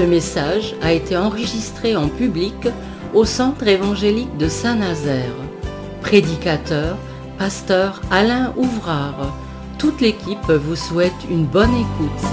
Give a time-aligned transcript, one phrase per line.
[0.00, 2.54] Ce message a été enregistré en public
[3.12, 5.34] au Centre évangélique de Saint-Nazaire.
[6.00, 6.96] Prédicateur,
[7.36, 9.36] pasteur Alain Ouvrard.
[9.78, 12.24] Toute l'équipe vous souhaite une bonne écoute.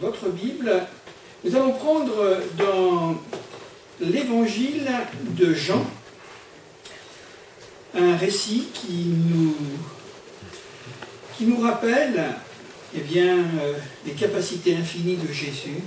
[0.00, 0.72] Votre Bible,
[1.44, 3.16] nous allons prendre dans
[4.00, 4.88] l'évangile
[5.36, 5.84] de Jean
[8.14, 9.56] un récit qui nous,
[11.36, 12.22] qui nous rappelle
[12.96, 13.74] eh bien, euh,
[14.06, 15.82] les capacités infinies de Jésus,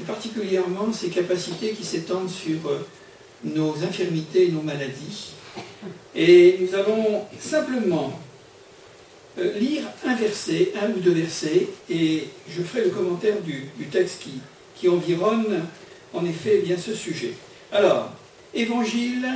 [0.00, 2.86] et particulièrement ces capacités qui s'étendent sur euh,
[3.44, 5.32] nos infirmités et nos maladies.
[6.14, 8.20] Et nous allons simplement
[9.38, 14.20] euh, lire un verset, un ou deux versets, et je ferai le commentaire du, texte
[14.22, 14.40] qui,
[14.74, 15.64] qui environne
[16.12, 17.32] en effet eh bien ce sujet.
[17.72, 18.12] Alors,
[18.54, 19.28] Évangile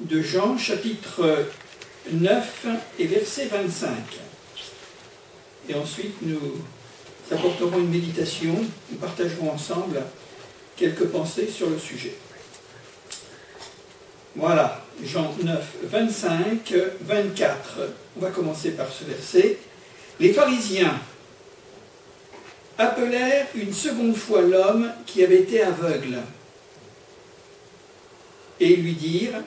[0.00, 1.46] de Jean, chapitre
[2.10, 2.66] 9
[2.98, 3.90] et verset 25.
[5.68, 6.40] Et ensuite, nous
[7.30, 8.54] apporterons une méditation,
[8.90, 10.02] nous partagerons ensemble
[10.76, 12.14] quelques pensées sur le sujet.
[14.36, 17.78] Voilà, Jean 9, 25, 24.
[18.16, 19.58] On va commencer par ce verset.
[20.18, 20.98] Les pharisiens
[22.76, 26.18] appelèrent une seconde fois l'homme qui avait été aveugle
[28.60, 29.42] et lui dirent,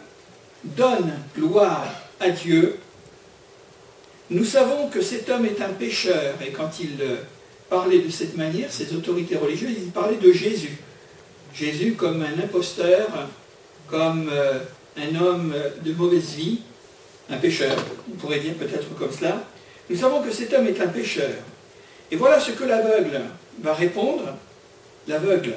[0.64, 1.88] donne gloire
[2.20, 2.80] à Dieu.
[4.30, 6.98] Nous savons que cet homme est un pécheur, et quand il
[7.70, 10.78] parlait de cette manière, ces autorités religieuses, il parlait de Jésus.
[11.54, 13.08] Jésus comme un imposteur,
[13.88, 14.60] comme euh,
[14.98, 16.60] un homme de mauvaise vie,
[17.30, 17.76] un pécheur,
[18.12, 19.44] on pourrait dire peut-être comme cela.
[19.90, 21.32] Nous savons que cet homme est un pécheur.
[22.12, 23.22] Et voilà ce que l'aveugle
[23.62, 24.36] va répondre.
[25.08, 25.56] L'aveugle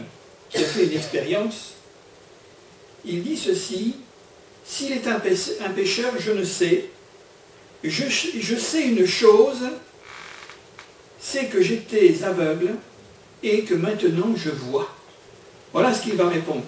[0.48, 1.74] qui a fait une expérience,
[3.04, 3.96] il dit ceci,
[4.64, 5.20] s'il est un
[5.70, 6.90] pécheur, je ne sais.
[7.83, 9.68] Je, sais une chose,
[11.18, 12.74] c'est que j'étais aveugle
[13.42, 14.95] et que maintenant je vois.
[15.73, 16.64] Voilà ce qu'il va répondre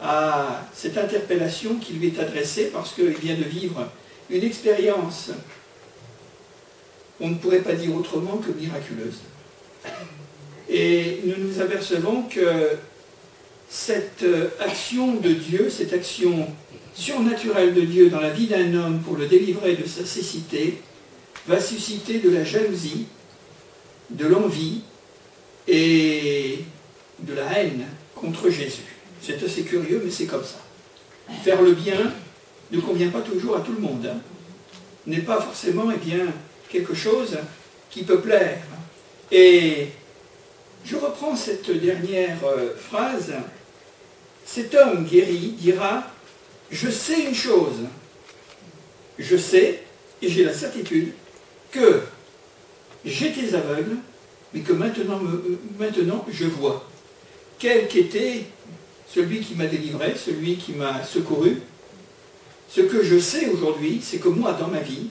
[0.00, 3.88] à cette interpellation qui lui est adressée parce qu'il vient de vivre
[4.30, 5.30] une expérience,
[7.20, 9.18] on ne pourrait pas dire autrement que miraculeuse.
[10.68, 12.70] Et nous nous apercevons que
[13.68, 14.24] cette
[14.60, 16.48] action de Dieu, cette action
[16.94, 20.80] surnaturelle de Dieu dans la vie d'un homme pour le délivrer de sa cécité,
[21.46, 23.06] va susciter de la jalousie,
[24.10, 24.82] de l'envie
[25.66, 26.58] et
[27.20, 28.82] de la haine contre Jésus.
[29.20, 30.58] C'est assez curieux, mais c'est comme ça.
[31.42, 32.12] Faire le bien
[32.70, 34.06] ne convient pas toujours à tout le monde.
[34.06, 34.18] Hein.
[35.06, 36.26] N'est pas forcément eh bien,
[36.68, 37.36] quelque chose
[37.90, 38.58] qui peut plaire.
[39.30, 39.88] Et
[40.84, 43.32] je reprends cette dernière euh, phrase.
[44.44, 46.04] Cet homme guéri dira,
[46.72, 47.80] je sais une chose.
[49.18, 49.82] Je sais,
[50.20, 51.12] et j'ai la certitude,
[51.70, 52.00] que
[53.04, 53.96] j'étais aveugle,
[54.52, 55.20] mais que maintenant,
[56.30, 56.88] je vois.
[57.58, 58.46] Quel qu'était
[59.12, 61.58] celui qui m'a délivré, celui qui m'a secouru.
[62.68, 65.08] Ce que je sais aujourd'hui, c'est que moi, dans ma vie,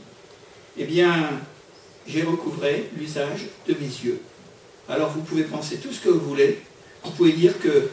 [0.78, 1.30] eh bien,
[2.08, 4.20] j'ai recouvré l'usage de mes yeux.
[4.90, 6.60] Alors vous pouvez penser tout ce que vous voulez.
[7.04, 7.90] Vous pouvez dire que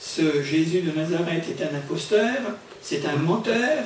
[0.00, 2.38] ce Jésus de Nazareth est un imposteur,
[2.80, 3.84] c'est un menteur,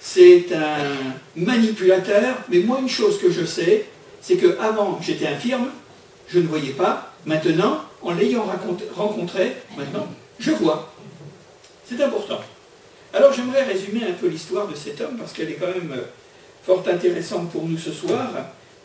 [0.00, 0.94] c'est un
[1.36, 2.36] manipulateur.
[2.48, 3.86] Mais moi, une chose que je sais,
[4.20, 5.68] c'est que avant j'étais infirme,
[6.28, 7.12] je ne voyais pas.
[7.26, 8.46] Maintenant, en l'ayant
[8.94, 10.06] rencontré, maintenant,
[10.38, 10.92] je vois.
[11.84, 12.40] C'est important.
[13.12, 16.02] Alors j'aimerais résumer un peu l'histoire de cet homme parce qu'elle est quand même euh,
[16.62, 18.28] fort intéressante pour nous ce soir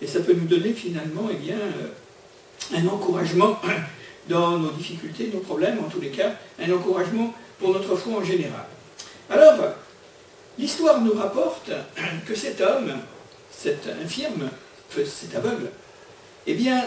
[0.01, 3.59] et ça peut nous donner finalement eh bien, euh, un encouragement
[4.29, 8.23] dans nos difficultés, nos problèmes, en tous les cas, un encouragement pour notre foi en
[8.23, 8.66] général.
[9.29, 9.75] Alors,
[10.57, 11.72] l'histoire nous rapporte
[12.28, 12.91] que cet homme,
[13.51, 14.50] cet infirme,
[14.89, 15.69] cet aveugle,
[16.45, 16.83] eh bien,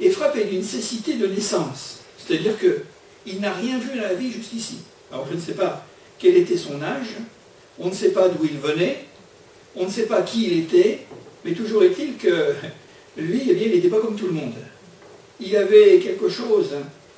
[0.00, 2.00] est frappé d'une cécité de naissance.
[2.18, 2.84] C'est-à-dire que
[3.26, 4.78] il n'a rien vu dans la vie jusqu'ici.
[5.12, 5.84] Alors je ne sais pas
[6.18, 7.16] quel était son âge,
[7.78, 9.04] on ne sait pas d'où il venait,
[9.76, 11.00] on ne sait pas qui il était,
[11.44, 12.54] mais toujours est-il que
[13.16, 14.54] lui, eh bien, il n'était pas comme tout le monde.
[15.44, 16.70] Il avait quelque chose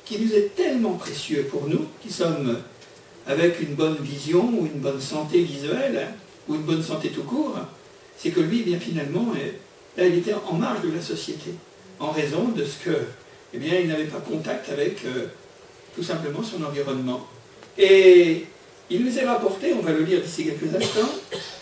[0.03, 2.57] qui nous est tellement précieux pour nous, qui sommes
[3.27, 6.07] avec une bonne vision ou une bonne santé visuelle,
[6.47, 7.55] ou une bonne santé tout court,
[8.17, 9.27] c'est que lui, eh bien finalement,
[9.97, 11.51] là, il était en marge de la société,
[11.99, 12.97] en raison de ce que,
[13.53, 15.27] eh bien, il n'avait pas contact avec euh,
[15.95, 17.25] tout simplement son environnement.
[17.77, 18.45] Et
[18.89, 21.11] il nous est rapporté, on va le lire d'ici quelques instants,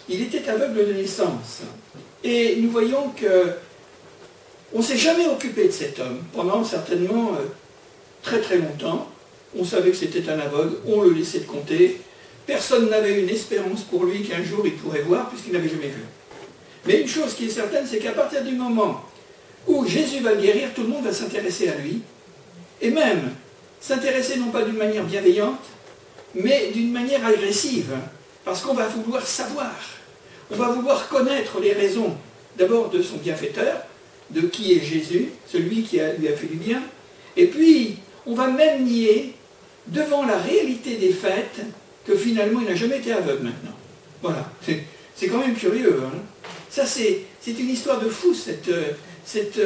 [0.09, 1.61] il était aveugle de naissance.
[2.23, 3.51] Et nous voyons que
[4.73, 7.45] on ne s'est jamais occupé de cet homme pendant certainement euh,
[8.23, 9.07] très très longtemps.
[9.57, 12.01] On savait que c'était un aveugle, on le laissait de compter.
[12.47, 16.03] Personne n'avait une espérance pour lui qu'un jour il pourrait voir puisqu'il n'avait jamais vu.
[16.85, 19.01] Mais une chose qui est certaine, c'est qu'à partir du moment
[19.67, 22.01] où Jésus va le guérir, tout le monde va s'intéresser à lui.
[22.81, 23.31] Et même
[23.79, 25.61] s'intéresser non pas d'une manière bienveillante,
[26.35, 27.93] mais d'une manière agressive.
[28.43, 29.71] Parce qu'on va vouloir savoir.
[30.51, 32.17] On va vouloir connaître les raisons,
[32.57, 33.85] d'abord de son bienfaiteur,
[34.31, 36.81] de qui est Jésus, celui qui lui a fait du bien.
[37.35, 39.33] Et puis, on va même nier,
[39.87, 41.61] devant la réalité des faits,
[42.05, 43.75] que finalement il n'a jamais été aveugle maintenant.
[44.21, 44.49] Voilà.
[45.15, 46.01] C'est quand même curieux.
[46.03, 46.17] Hein.
[46.69, 48.69] Ça, c'est une histoire de fou, cette,
[49.25, 49.59] cette,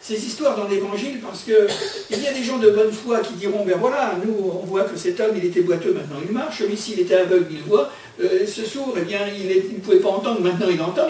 [0.00, 3.64] ces histoires dans l'Évangile, parce qu'il y a des gens de bonne foi qui diront,
[3.64, 6.94] ben voilà, nous, on voit que cet homme, il était boiteux, maintenant il marche, celui-ci,
[6.96, 7.90] il était aveugle, il voit,
[8.20, 11.08] euh, ce sourd, eh bien, il ne pouvait pas entendre, maintenant il entend.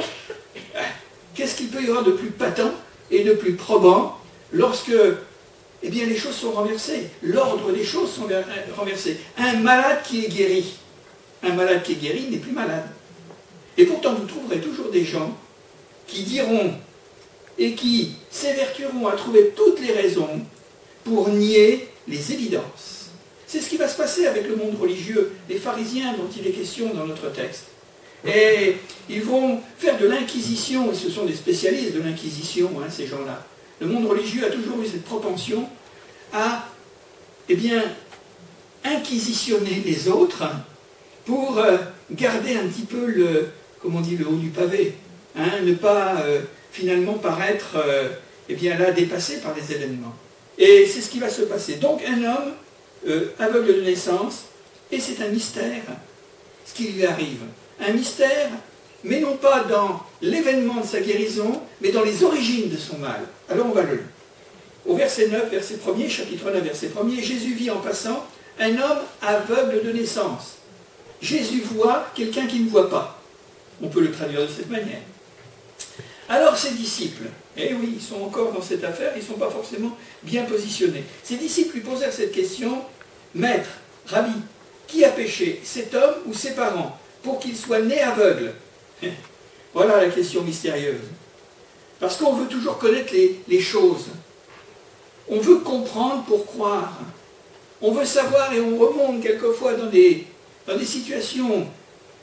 [1.35, 2.73] Qu'est-ce qu'il peut y avoir de plus patent
[3.11, 4.19] et de plus probant
[4.53, 4.93] lorsque
[5.83, 8.29] eh les choses sont renversées, l'ordre des choses sont
[8.77, 9.19] renversés.
[9.37, 10.65] Un malade qui est guéri,
[11.43, 12.85] un malade qui est guéri n'est plus malade.
[13.77, 15.37] Et pourtant, vous trouverez toujours des gens
[16.07, 16.75] qui diront
[17.59, 20.41] et qui s'évertueront à trouver toutes les raisons
[21.05, 23.11] pour nier les évidences.
[23.47, 26.53] C'est ce qui va se passer avec le monde religieux, les pharisiens dont il est
[26.53, 27.72] question dans notre texte.
[28.27, 28.77] Et
[29.09, 33.45] ils vont faire de l'inquisition, et ce sont des spécialistes de l'inquisition, hein, ces gens-là.
[33.81, 35.69] Le monde religieux a toujours eu cette propension
[36.33, 36.69] à,
[37.49, 37.83] eh bien,
[38.85, 40.45] inquisitionner les autres
[41.25, 41.79] pour euh,
[42.11, 43.49] garder un petit peu le,
[43.81, 44.95] comment on dit, le haut du pavé,
[45.37, 46.41] hein, ne pas euh,
[46.71, 48.09] finalement paraître euh,
[48.49, 50.15] eh bien là dépassé par les événements.
[50.59, 51.77] Et c'est ce qui va se passer.
[51.77, 52.53] Donc un homme
[53.41, 54.45] aveugle de naissance,
[54.93, 55.83] et c'est un mystère
[56.65, 57.41] ce qui lui arrive.
[57.81, 58.51] Un mystère
[59.05, 63.21] mais non pas dans l'événement de sa guérison, mais dans les origines de son mal.
[63.49, 64.05] Alors on va le lire.
[64.87, 68.25] Au verset 9, verset 1er, chapitre 9, verset 1er, Jésus vit en passant
[68.59, 70.57] un homme aveugle de naissance.
[71.21, 73.21] Jésus voit quelqu'un qui ne voit pas.
[73.81, 75.01] On peut le traduire de cette manière.
[76.29, 77.27] Alors ses disciples,
[77.57, 81.05] eh oui, ils sont encore dans cette affaire, ils ne sont pas forcément bien positionnés.
[81.23, 82.79] Ses disciples lui posèrent cette question,
[83.35, 83.69] Maître,
[84.07, 84.33] Rabbi,
[84.87, 88.53] qui a péché, cet homme ou ses parents, pour qu'il soit né aveugle
[89.75, 91.01] Voilà la question mystérieuse.
[91.99, 93.15] Parce qu'on veut toujours connaître
[93.49, 94.07] les, choses.
[95.29, 96.99] On veut comprendre pour croire.
[97.81, 100.27] On veut savoir et on remonte quelquefois dans des,
[100.67, 101.67] dans des situations.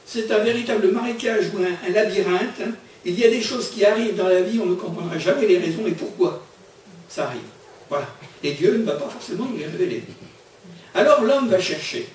[0.06, 2.62] C'est un véritable marécage ou un, labyrinthe.
[3.06, 5.58] Il y a des choses qui arrivent dans la vie, on ne comprendra jamais les
[5.58, 6.44] raisons et pourquoi
[7.08, 7.40] ça arrive.
[7.90, 8.08] Voilà.
[8.44, 10.04] Et Dieu ne va pas forcément nous les révéler.
[10.94, 12.08] Alors l'homme va chercher.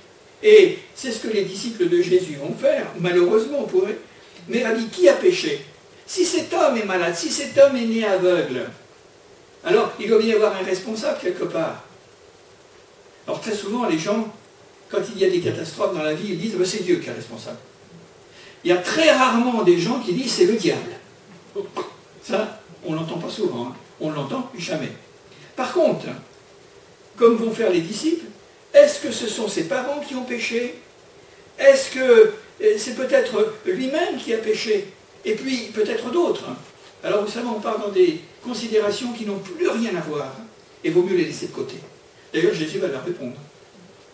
[0.45, 3.99] Et c'est ce que les disciples de Jésus vont faire, malheureusement pour eux.
[4.47, 5.65] Mais Rabbi, qui a péché?
[6.07, 8.69] Si cet homme est malade, si cet homme est né aveugle,
[9.65, 11.83] alors il doit bien y avoir un responsable quelque part.
[13.27, 14.31] Alors très souvent, les gens,
[14.91, 17.09] quand il y a des catastrophes dans la vie, ils disent bah, c'est Dieu qui
[17.09, 17.57] est responsable.
[18.65, 20.93] Il y a très rarement des gens qui disent c'est le diable.
[22.23, 23.69] Ça, on ne l'entend pas souvent.
[23.69, 23.75] Hein.
[23.99, 24.93] On ne l'entend jamais.
[25.57, 26.07] Par contre,
[27.17, 28.24] comme vont faire les disciples,
[29.05, 30.75] que ce sont ses parents qui ont péché
[31.59, 32.33] Est-ce que
[32.79, 34.87] c'est peut-être lui-même qui a péché,
[35.25, 36.45] et puis peut-être d'autres.
[37.03, 40.33] Alors vous savez, on part dans des considérations qui n'ont plus rien à voir,
[40.83, 41.75] et vaut mieux les laisser de côté.
[42.33, 43.37] D'ailleurs, Jésus va leur répondre.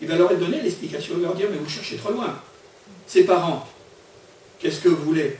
[0.01, 2.39] Il va leur donner l'explication, il va leur dire, mais vous cherchez trop loin.
[3.07, 3.67] Ses parents,
[4.59, 5.37] qu'est-ce que vous voulez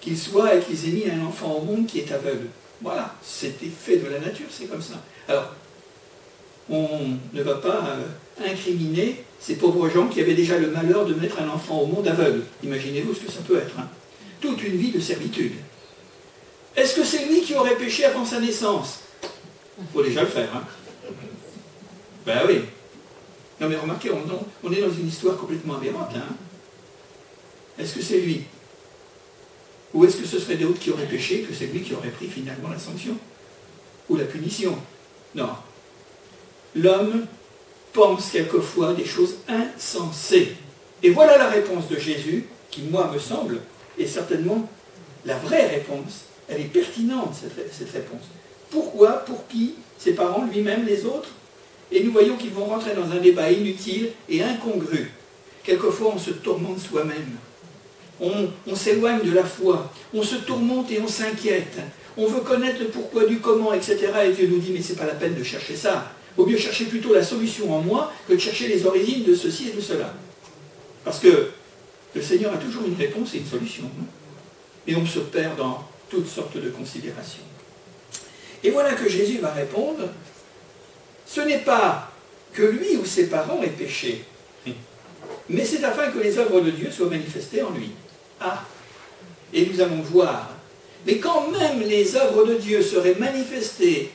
[0.00, 2.48] Qu'ils soient et qu'ils aient mis un enfant au monde qui est aveugle.
[2.80, 4.94] Voilà, c'était fait de la nature, c'est comme ça.
[5.28, 5.52] Alors,
[6.68, 6.88] on
[7.32, 8.06] ne va pas euh,
[8.44, 12.06] incriminer ces pauvres gens qui avaient déjà le malheur de mettre un enfant au monde
[12.06, 12.42] aveugle.
[12.62, 13.78] Imaginez-vous ce que ça peut être.
[13.78, 13.88] Hein.
[14.40, 15.52] Toute une vie de servitude.
[16.76, 19.00] Est-ce que c'est lui qui aurait péché avant sa naissance?
[19.78, 20.48] Il faut déjà le faire.
[20.54, 20.62] Hein.
[22.24, 22.60] Ben oui.
[23.60, 26.10] Non mais remarquez, on, est dans une histoire complètement aberrante.
[26.16, 26.34] Hein.
[27.78, 28.42] Est-ce que c'est lui?
[29.94, 32.28] Ou est-ce que ce serait d'autres qui auraient péché, que c'est lui qui aurait pris
[32.28, 33.16] finalement la sanction?
[34.08, 34.78] Ou la punition?
[35.34, 35.50] Non.
[36.74, 37.26] L'homme
[37.92, 40.56] pense quelquefois des choses insensées.
[41.02, 43.60] Et voilà la réponse de Jésus, qui, moi, me semble,
[43.98, 44.68] est certainement
[45.24, 46.24] la vraie réponse.
[46.48, 48.22] Elle est pertinente, cette, réponse.
[48.70, 49.24] Pourquoi?
[49.24, 49.74] Pour qui?
[49.98, 51.30] Ses parents, lui-même, les autres?
[51.90, 55.12] Et nous voyons qu'ils vont rentrer dans un débat inutile et incongru.
[55.62, 57.36] Quelquefois, on se tourmente soi-même.
[58.20, 59.90] On, s'éloigne de la foi.
[60.14, 61.78] On se tourmente et on s'inquiète.
[62.16, 63.98] On veut connaître le pourquoi du comment, etc.
[64.24, 66.12] Et Dieu nous dit, mais ce n'est pas la peine de chercher ça.
[66.42, 69.68] Vaut mieux chercher plutôt la solution en moi que de chercher les origines de ceci
[69.68, 70.12] et de cela.
[71.04, 71.50] Parce que
[72.16, 73.88] le Seigneur a toujours une réponse et une solution.
[74.88, 77.44] Et on se perd dans toutes sortes de considérations.
[78.64, 80.08] Et voilà que Jésus va répondre,
[81.26, 82.10] ce n'est pas
[82.52, 84.24] que lui ou ses parents aient péché,
[85.48, 87.90] mais c'est afin que les œuvres de Dieu soient manifestées en lui.
[88.40, 88.64] Ah
[89.54, 90.50] Et nous allons voir
[91.06, 94.10] Mais quand même les œuvres de Dieu seraient manifestées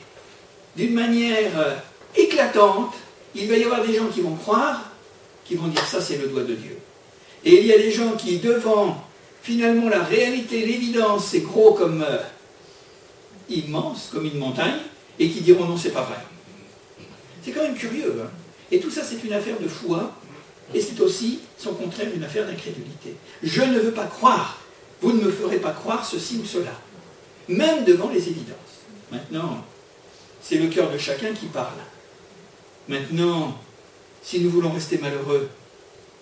[0.76, 1.74] d'une manière euh,
[2.18, 2.94] éclatante,
[3.34, 4.90] il va y avoir des gens qui vont croire,
[5.44, 6.78] qui vont dire ça c'est le doigt de Dieu.
[7.44, 9.02] Et il y a des gens qui, devant
[9.42, 12.18] finalement la réalité, l'évidence, c'est gros comme euh,
[13.48, 14.80] immense, comme une montagne,
[15.18, 16.18] et qui diront non, c'est pas vrai.
[17.42, 18.22] C'est quand même curieux.
[18.22, 18.28] Hein.
[18.70, 20.12] et tout ça, c'est une affaire de foi,
[20.74, 23.14] et c'est aussi, son contraire, une affaire d'incrédulité.
[23.42, 24.58] Je ne veux pas croire.
[25.00, 26.72] Vous ne me ferez pas croire ceci ou cela.
[27.48, 28.56] Même devant les évidences.
[29.10, 29.64] Maintenant,
[30.42, 31.78] c'est le cœur de chacun qui parle.
[32.88, 33.58] Maintenant,
[34.22, 35.48] si nous voulons rester malheureux,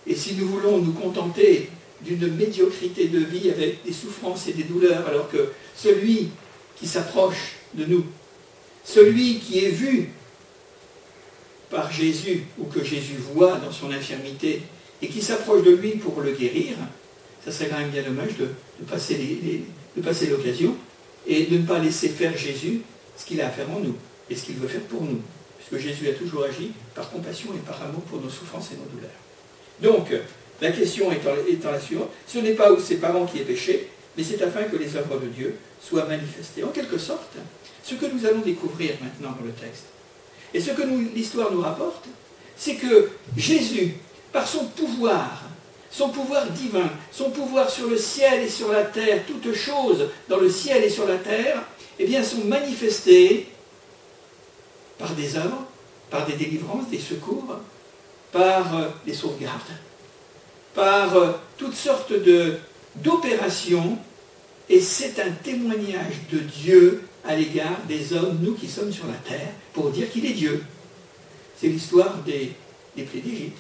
[0.07, 1.69] et si nous voulons nous contenter
[2.03, 6.29] d'une médiocrité de vie avec des souffrances et des douleurs, alors que celui
[6.77, 8.05] qui s'approche de nous,
[8.85, 10.11] celui qui est vu
[11.71, 14.63] par Jésus ou que Jésus voit dans son infirmité
[15.03, 16.77] et qui s'approche de lui pour le guérir,
[17.45, 18.49] ça serait quand même bien dommage de,
[18.87, 20.77] passer l'occasion
[21.27, 22.81] et de ne pas laisser faire Jésus
[23.17, 23.95] ce qu'il a à faire en nous
[24.31, 25.21] et ce qu'il veut faire pour nous.
[25.69, 28.85] Puisque Jésus a toujours agi par compassion et par amour pour nos souffrances et nos
[28.85, 29.11] douleurs.
[29.81, 30.13] Donc,
[30.61, 34.41] la question étant, la suivante, ce n'est pas ses parents qui est péché, mais c'est
[34.43, 36.65] afin que les œuvres de Dieu soient manifestées.
[36.65, 37.37] En quelque sorte,
[37.83, 39.85] ce que nous allons découvrir maintenant dans le texte,
[40.55, 40.83] et ce que
[41.15, 42.07] l'histoire nous rapporte,
[42.57, 43.95] c'est que Jésus,
[44.33, 45.43] par son pouvoir,
[45.91, 50.39] son pouvoir divin, son pouvoir sur le ciel et sur la terre, toutes choses dans
[50.39, 51.63] le ciel et sur la terre,
[51.99, 53.49] eh bien, sont manifestées
[54.99, 55.65] par des œuvres,
[56.11, 57.57] par des délivrances, des secours,
[58.33, 59.61] par euh, des sauvegardes,
[60.75, 62.13] par euh, toutes sortes
[62.97, 63.99] d'opérations,
[64.69, 69.15] et c'est un témoignage de Dieu à l'égard des hommes, nous qui sommes sur la
[69.15, 70.63] terre, pour dire qu'il est Dieu.
[71.59, 72.53] C'est l'histoire des,
[72.97, 73.59] des plaies d'Égypte.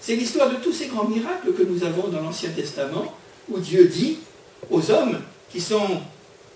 [0.00, 3.14] C'est l'histoire de tous ces grands miracles que nous avons dans l'Ancien Testament,
[3.48, 4.18] où Dieu dit
[4.70, 6.00] aux hommes qui sont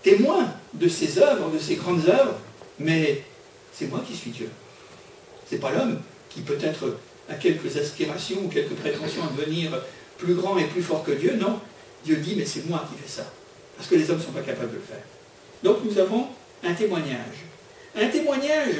[0.02, 2.38] témoins de ces œuvres, de ces grandes œuvres,
[2.78, 3.22] mais
[3.80, 4.50] c'est moi qui suis Dieu.
[5.49, 6.99] C'est pas l'homme qui peut-être
[7.30, 9.70] a quelques aspirations ou quelques prétentions à devenir
[10.18, 11.38] plus grand et plus fort que Dieu.
[11.40, 11.58] Non,
[12.04, 13.26] Dieu dit, mais c'est moi qui fais ça.
[13.78, 15.02] Parce que les hommes ne sont pas capables de le faire.
[15.62, 16.26] Donc nous avons
[16.62, 17.46] un témoignage.
[17.96, 18.76] Un témoignage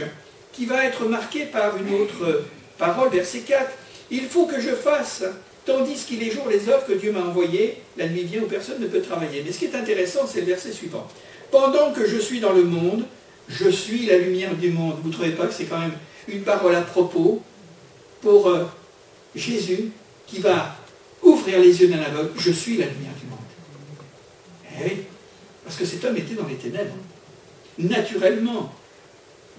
[0.53, 2.45] qui va être marqué par une autre
[2.77, 3.71] parole, verset 4.
[4.11, 5.25] Il faut que je fasse,
[5.65, 8.83] tandis qu'il est jour, les œuvres que Dieu m'a envoyées, la nuit vient où personne
[8.83, 9.43] ne peut travailler.
[9.47, 11.09] Mais ce qui est intéressant, c'est le verset suivant.
[11.51, 13.05] Pendant que je suis dans le monde,
[13.51, 14.97] je suis la lumière du monde.
[15.03, 15.97] Vous ne trouvez pas que c'est quand même
[16.29, 17.43] une parole à propos
[18.21, 18.65] pour euh,
[19.35, 19.91] Jésus
[20.27, 20.77] qui va
[21.23, 23.39] ouvrir les yeux d'un aveugle Je suis la lumière du monde.
[24.87, 25.05] Eh
[25.65, 26.95] parce que cet homme était dans les ténèbres.
[27.79, 28.73] Naturellement,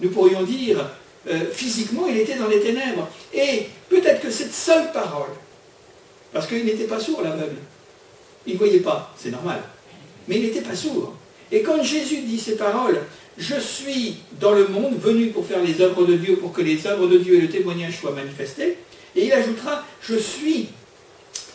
[0.00, 0.90] nous pourrions dire,
[1.26, 3.08] euh, physiquement, il était dans les ténèbres.
[3.32, 5.30] Et peut-être que cette seule parole,
[6.32, 7.56] parce qu'il n'était pas sourd, l'aveugle,
[8.46, 9.62] il ne voyait pas, c'est normal,
[10.28, 11.14] mais il n'était pas sourd.
[11.50, 13.00] Et quand Jésus dit ces paroles,
[13.38, 16.86] je suis dans le monde venu pour faire les œuvres de Dieu, pour que les
[16.86, 18.76] œuvres de Dieu et le témoignage soient manifestés,
[19.16, 20.68] et il ajoutera, je suis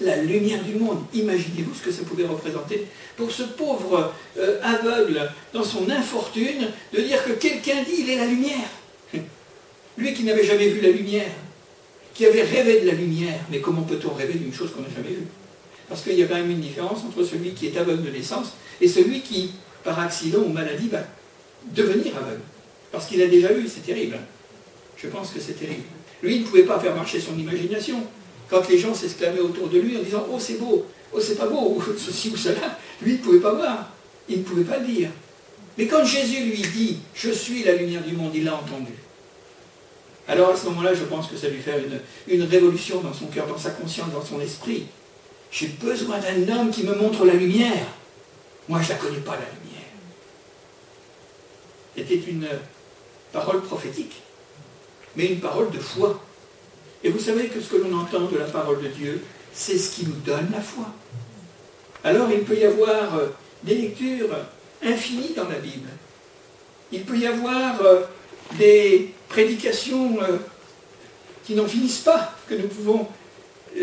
[0.01, 0.99] la lumière du monde.
[1.13, 7.01] Imaginez-vous ce que ça pouvait représenter pour ce pauvre euh, aveugle dans son infortune de
[7.01, 8.69] dire que quelqu'un dit il est la lumière.
[9.97, 11.31] Lui qui n'avait jamais vu la lumière,
[12.13, 15.15] qui avait rêvé de la lumière, mais comment peut-on rêver d'une chose qu'on n'a jamais
[15.15, 15.27] vue?
[15.89, 18.53] Parce qu'il y a quand même une différence entre celui qui est aveugle de naissance
[18.81, 19.51] et celui qui,
[19.83, 20.99] par accident ou maladie, va
[21.73, 22.41] devenir aveugle.
[22.91, 24.17] Parce qu'il a déjà vu, c'est terrible.
[24.97, 25.83] Je pense que c'est terrible.
[26.23, 28.03] Lui, il ne pouvait pas faire marcher son imagination.
[28.49, 31.47] Quand les gens s'exclamaient autour de lui en disant Oh, c'est beau, oh, c'est pas
[31.47, 33.91] beau, ou ceci ou cela, lui, il ne pouvait pas voir.
[34.29, 35.09] Il ne pouvait pas le dire.
[35.77, 38.93] Mais quand Jésus lui dit Je suis la lumière du monde, il l'a entendu.
[40.27, 41.85] Alors à ce moment-là, je pense que ça lui fait
[42.27, 44.87] une, une révolution dans son cœur, dans sa conscience, dans son esprit.
[45.51, 47.85] J'ai besoin d'un homme qui me montre la lumière.
[48.67, 49.66] Moi, je ne la connais pas, la lumière.
[51.97, 52.47] C'était une
[53.33, 54.21] parole prophétique,
[55.15, 56.23] mais une parole de foi.
[57.03, 59.95] Et vous savez que ce que l'on entend de la parole de Dieu, c'est ce
[59.95, 60.85] qui nous donne la foi.
[62.03, 63.27] Alors il peut y avoir euh,
[63.63, 64.29] des lectures
[64.83, 65.89] infinies dans la Bible.
[66.91, 68.01] Il peut y avoir euh,
[68.59, 70.37] des prédications euh,
[71.45, 73.07] qui n'en finissent pas, que nous pouvons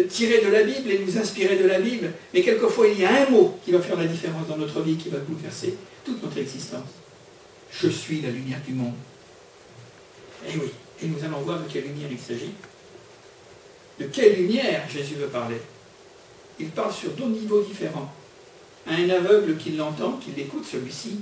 [0.09, 2.13] tirer de la Bible et nous inspirer de la Bible.
[2.33, 4.97] Mais quelquefois, il y a un mot qui va faire la différence dans notre vie,
[4.97, 6.89] qui va bouleverser toute notre existence.
[7.81, 8.95] Je suis la lumière du monde.
[10.47, 10.71] Et eh oui,
[11.03, 12.53] et nous allons voir de quelle lumière il s'agit.
[13.99, 15.61] De quelle lumière Jésus veut parler
[16.61, 18.13] Il parle sur deux niveaux différents.
[18.87, 21.21] À un aveugle qui l'entend, qui l'écoute, celui-ci,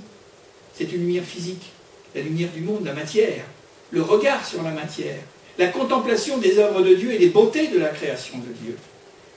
[0.73, 1.71] c'est une lumière physique,
[2.13, 3.45] la lumière du monde, la matière,
[3.91, 5.19] le regard sur la matière,
[5.57, 8.77] la contemplation des œuvres de Dieu et des beautés de la création de Dieu.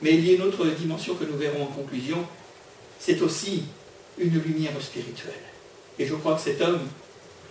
[0.02, 2.26] Mais il y a une autre dimension que nous verrons en conclusion,
[2.98, 3.64] c'est aussi
[4.18, 5.32] une lumière spirituelle.
[5.98, 6.80] Et je crois que cet homme,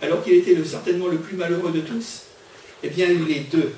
[0.02, 2.22] alors qu'il était certainement le plus malheureux de tous,
[2.82, 3.72] eh bien, il est deux.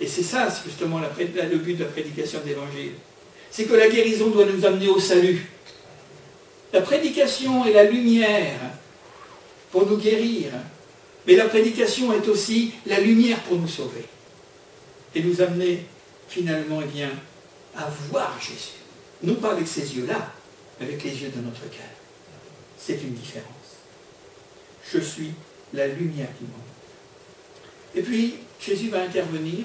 [0.00, 2.92] Et c'est ça, justement, le but de la prédication de l'Évangile.
[3.50, 5.46] C'est que la guérison doit nous amener au salut.
[6.72, 8.60] La prédication est la lumière
[9.70, 10.52] pour nous guérir,
[11.26, 14.04] mais la prédication est aussi la lumière pour nous sauver.
[15.14, 15.84] Et nous amener
[16.28, 17.10] finalement eh bien,
[17.76, 18.78] à voir Jésus.
[19.22, 20.32] Non pas avec ces yeux-là,
[20.78, 21.90] mais avec les yeux de notre cœur.
[22.78, 23.59] C'est une différence.
[24.92, 25.30] Je suis
[25.72, 26.70] la lumière du monde.
[27.94, 29.64] Et puis, Jésus va intervenir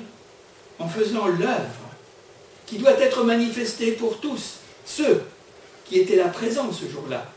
[0.79, 1.85] en faisant l'œuvre
[2.65, 4.55] qui doit être manifestée pour tous,
[4.85, 5.21] ceux
[5.85, 7.31] qui étaient là présents ce jour-là,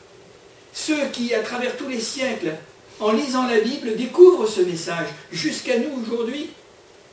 [0.72, 2.54] ceux qui, à travers tous les siècles,
[3.00, 6.50] en lisant la Bible, découvrent ce message jusqu'à nous aujourd'hui,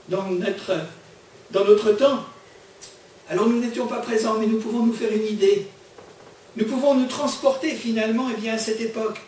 [0.10, 2.24] dans notre, temps.
[3.30, 5.68] Alors nous n'étions pas présents, mais nous pouvons nous faire une idée.
[6.56, 9.20] Nous pouvons nous transporter finalement eh bien, à cette époque,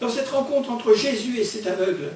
[0.00, 2.10] dans cette rencontre entre Jésus et cet aveugle.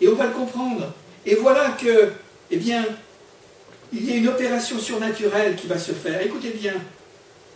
[0.00, 0.92] Et on va le comprendre.
[1.24, 2.10] Et voilà que,
[2.50, 2.84] eh bien,
[3.92, 6.20] il y a une opération surnaturelle qui va se faire.
[6.22, 6.74] Écoutez bien,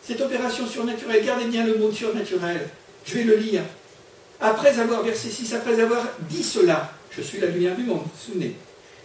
[0.02, 2.68] cette opération surnaturelle, gardez bien le mot surnaturel,
[3.04, 3.62] je vais le lire.
[4.40, 8.54] Après avoir, versé 6, après avoir dit cela, je suis la lumière du monde, souvenez,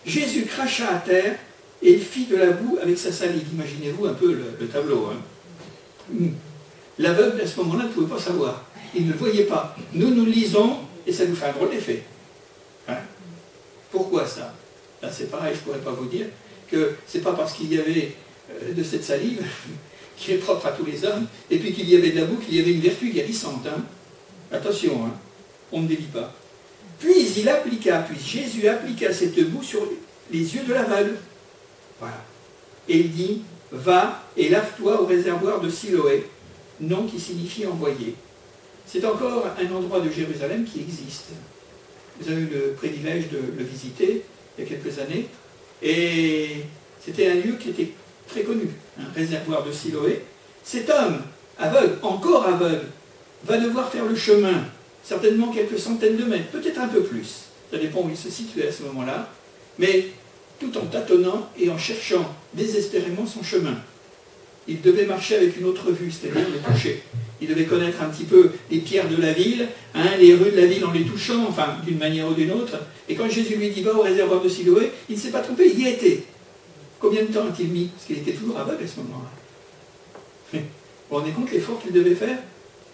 [0.05, 1.35] Jésus cracha à terre
[1.81, 3.47] et il fit de la boue avec sa salive.
[3.53, 5.09] Imaginez-vous un peu le, tableau.
[5.11, 5.17] Hein.
[6.11, 6.31] Hmm.
[6.99, 8.63] L'aveugle, à ce moment-là, ne pouvait pas savoir.
[8.95, 9.75] Il ne voyait pas.
[9.93, 12.03] Nous, nous lisons et ça nous fait un drôle d'effet.
[12.87, 12.97] Hein?
[13.91, 14.53] Pourquoi ça?
[15.01, 16.27] Là, c'est pareil, je ne pourrais pas vous dire
[16.69, 18.15] que ce n'est pas parce qu'il y avait
[18.51, 19.43] euh, de cette salive
[20.17, 22.37] qui est propre à tous les hommes, et puis qu'il y avait de la boue,
[22.37, 23.65] qu'il y avait une vertu guérissante.
[23.65, 23.83] Hein.
[24.51, 25.13] Attention, hein,
[25.71, 26.33] on ne dévie pas.
[26.99, 29.81] Puis il appliqua, puis Jésus appliqua cette boue sur
[30.31, 31.17] les yeux de l'aveugle.
[31.99, 32.23] Voilà.
[32.87, 36.27] Et il dit, va et lave-toi au réservoir de Siloé,
[36.79, 38.15] nom qui signifie envoyé.
[38.91, 41.27] C'est encore un endroit de Jérusalem qui existe.
[42.19, 44.23] Vous avez eu le privilège de le visiter
[44.57, 45.27] il y a quelques années.
[45.81, 46.65] Et
[46.99, 47.91] c'était un lieu qui était
[48.27, 48.67] très connu,
[48.99, 50.23] un réservoir de Siloé.
[50.65, 51.21] Cet homme,
[51.57, 52.87] aveugle, encore aveugle,
[53.45, 54.65] va devoir faire le chemin,
[55.05, 57.45] certainement quelques centaines de mètres, peut-être un peu plus.
[57.71, 59.29] Ça dépend où il se situait à ce moment-là.
[59.79, 60.07] Mais
[60.59, 63.77] tout en tâtonnant et en cherchant désespérément son chemin.
[64.67, 67.03] Il devait marcher avec une autre vue, c'est-à-dire le toucher.
[67.41, 70.57] Il devait connaître un petit peu les pierres de la ville, hein, les rues de
[70.57, 72.77] la ville en les touchant, enfin d'une manière ou d'une autre.
[73.09, 75.71] Et quand Jésus lui dit va au réservoir de Siloé, il ne s'est pas trompé,
[75.73, 76.23] il y était.
[76.99, 77.85] Combien de temps a-t-il mis?
[77.85, 79.29] Parce qu'il était toujours aveugle à ce moment-là.
[80.53, 80.59] Vous
[81.09, 82.37] vous rendez compte l'effort qu'il devait faire?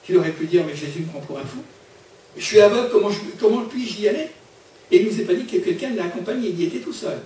[0.06, 1.60] Qu'il aurait pu dire mais Jésus me prend pour un fou.
[2.38, 2.90] Je suis aveugle,
[3.40, 4.28] comment, puis-je y aller?
[4.92, 6.94] Et il ne nous a pas dit que quelqu'un l'a accompagné, il y était tout
[6.94, 7.20] seul.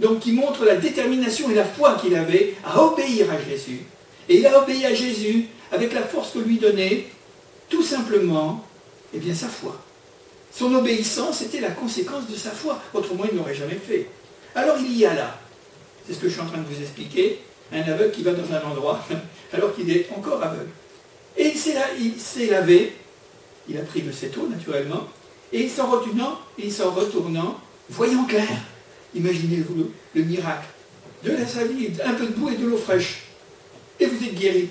[0.00, 3.80] Donc il montre la détermination et la foi qu'il avait à obéir à Jésus.
[4.28, 7.06] Et il a obéi à Jésus avec la force que lui donnait
[7.68, 8.64] tout simplement
[9.12, 9.76] eh bien, sa foi.
[10.52, 14.08] Son obéissance était la conséquence de sa foi, autrement il n'aurait jamais fait.
[14.54, 15.38] Alors il y a là,
[16.06, 17.40] c'est ce que je suis en train de vous expliquer,
[17.72, 19.04] un aveugle qui va dans un endroit
[19.52, 20.70] alors qu'il est encore aveugle.
[21.36, 22.92] Et il s'est lavé,
[23.68, 25.08] il a pris de cette eau naturellement,
[25.52, 26.38] et il s'en retournant,
[26.70, 27.58] s'en retournant,
[27.90, 28.48] voyant clair,
[29.14, 30.66] Imaginez-vous le, miracle.
[31.22, 33.22] De la salive, un peu de boue et de l'eau fraîche.
[34.00, 34.68] Et vous êtes guéri.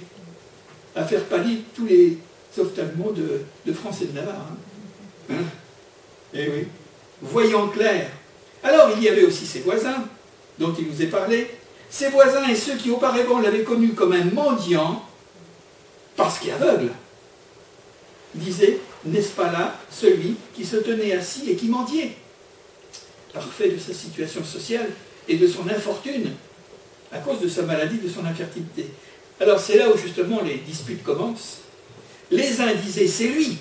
[0.96, 2.18] À faire pâlir tous les
[2.58, 4.48] ophtalmos de, de France et de Navarre.
[5.30, 5.34] Hein.
[5.34, 5.44] Hein?
[6.34, 6.68] Eh oui.
[7.22, 8.10] Voyant clair.
[8.64, 10.06] Alors il y avait aussi ses voisins,
[10.60, 11.50] dont il nous est parlé.
[11.90, 15.04] Ses voisins et ceux qui auparavant l'avaient connu comme un mendiant,
[16.16, 16.92] parce qu'aveugle,
[18.36, 22.14] disaient, n'est-ce pas là celui qui se tenait assis et qui mendiait?
[23.34, 24.90] Parfait de sa situation sociale
[25.28, 26.32] et de son infortune
[27.12, 28.88] à cause de sa maladie, de son infertilité.
[29.40, 31.60] Alors c'est là où justement les disputes commencent.
[32.32, 33.58] Les uns disaient c'est lui,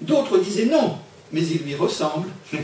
[0.00, 0.98] d'autres disaient non,
[1.32, 2.28] mais il lui ressemble.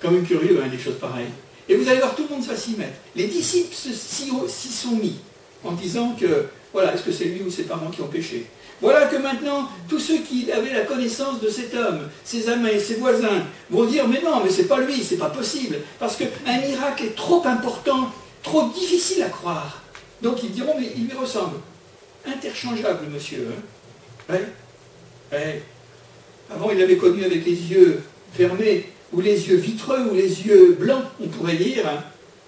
[0.00, 1.30] Comme curieux, hein, des choses pareilles.
[1.68, 2.98] Et vous allez voir, tout le monde va s'y mettre.
[3.16, 5.16] Les disciples s'y sont mis
[5.64, 8.46] en disant que, voilà, est-ce que c'est lui ou ses parents qui ont péché?
[8.82, 12.96] Voilà que maintenant, tous ceux qui avaient la connaissance de cet homme, ses amis, ses
[12.96, 17.04] voisins, vont dire, mais non, mais c'est pas lui, c'est pas possible, parce qu'un miracle
[17.04, 18.10] est trop important,
[18.42, 19.83] trop difficile à croire.
[20.24, 21.58] Donc ils diront, mais il lui ressemble.
[22.26, 23.46] Interchangeable, monsieur.
[24.28, 24.38] Hein
[26.50, 30.76] Avant, il l'avait connu avec les yeux fermés, ou les yeux vitreux, ou les yeux
[30.80, 32.02] blancs, on pourrait dire, hein,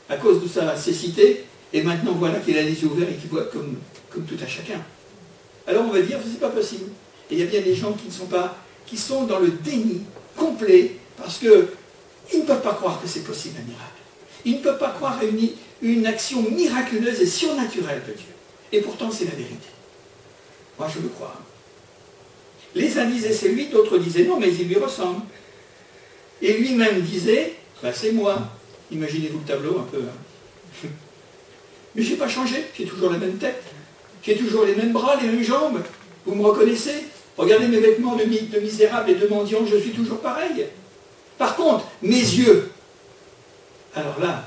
[0.08, 1.44] à cause de sa cécité.
[1.74, 3.76] Et maintenant, voilà qu'il a les yeux ouverts et qu'il voit comme,
[4.10, 4.80] tout à chacun
[5.66, 6.90] alors on va dire que ce n'est pas possible.
[7.30, 9.48] Et il y a bien des gens qui ne sont pas, qui sont dans le
[9.48, 10.02] déni
[10.36, 11.50] complet, parce qu'ils
[12.40, 14.05] ne peuvent pas croire que c'est possible un miracle.
[14.46, 15.24] Ils ne peuvent pas croire à
[15.82, 18.32] une, action miraculeuse et surnaturelle de Dieu.
[18.72, 19.66] Et pourtant, c'est la vérité.
[20.78, 21.34] Moi, je le crois.
[22.74, 25.22] Les uns disaient c'est lui, d'autres disaient non, mais il lui ressemble.
[26.40, 28.38] Et lui-même disait, bah, c'est moi.
[28.92, 29.98] Imaginez-vous le tableau un peu.
[29.98, 30.88] Hein.
[31.96, 33.62] Mais je n'ai pas changé, j'ai toujours la même tête,
[34.22, 35.82] j'ai toujours les mêmes bras, les mêmes jambes.
[36.26, 37.06] Vous me reconnaissez
[37.38, 38.24] Regardez mes vêtements de
[38.60, 40.66] misérable et de mendiant, je suis toujours pareil.
[41.36, 42.70] Par contre, mes yeux,
[43.96, 44.44] alors là,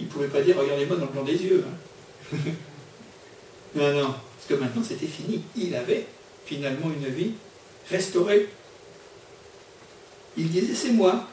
[0.00, 1.64] il ne pouvait pas dire regardez-moi dans le blanc des yeux.
[1.64, 2.36] Hein.
[3.76, 5.42] non, non, parce que maintenant c'était fini.
[5.56, 6.06] Il avait
[6.44, 7.32] finalement une vie
[7.88, 8.48] restaurée.
[10.36, 11.24] Il disait c'est moi.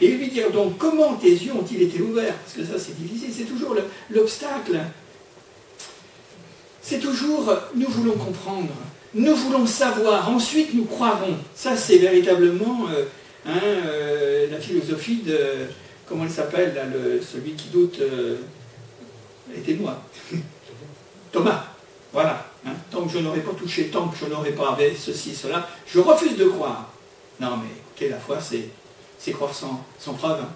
[0.00, 2.34] Et lui dire donc comment tes yeux ont-ils été ouverts?
[2.34, 3.76] Parce que ça c'est difficile, c'est toujours
[4.10, 4.80] l'obstacle.
[6.82, 8.72] C'est toujours nous voulons comprendre,
[9.14, 11.36] nous voulons savoir, ensuite nous croirons.
[11.54, 13.04] Ça c'est véritablement euh,
[13.46, 15.68] hein, euh, la philosophie de,
[16.08, 16.74] comment il s'appelle,
[17.22, 18.36] celui qui doute, euh,
[19.54, 20.02] était moi.
[21.32, 21.64] Thomas,
[22.12, 22.46] voilà.
[22.66, 22.72] Hein.
[22.90, 26.00] tant que je n'aurai pas touché, tant que je n'aurai pas avec ceci, cela, je
[26.00, 26.90] refuse de croire.
[27.40, 30.40] Non mais écoutez, la foi, c'est croire sans, preuve.
[30.40, 30.48] Hein.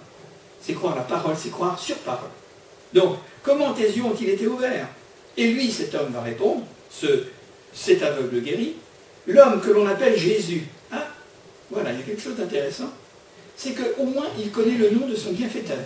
[0.61, 2.31] C'est croire la parole, c'est croire sur parole.
[2.93, 4.89] Donc, comment tes yeux ont-ils été ouverts?
[5.37, 7.25] Et lui, cet homme va répondre, ce,
[7.73, 8.75] cet aveugle guéri,
[9.27, 10.67] l'homme que l'on appelle Jésus.
[10.93, 11.05] Hein
[11.71, 12.91] voilà, il y a quelque chose d'intéressant
[13.57, 15.79] c'est qu'au moins il connaît le nom de son bienfaiteur.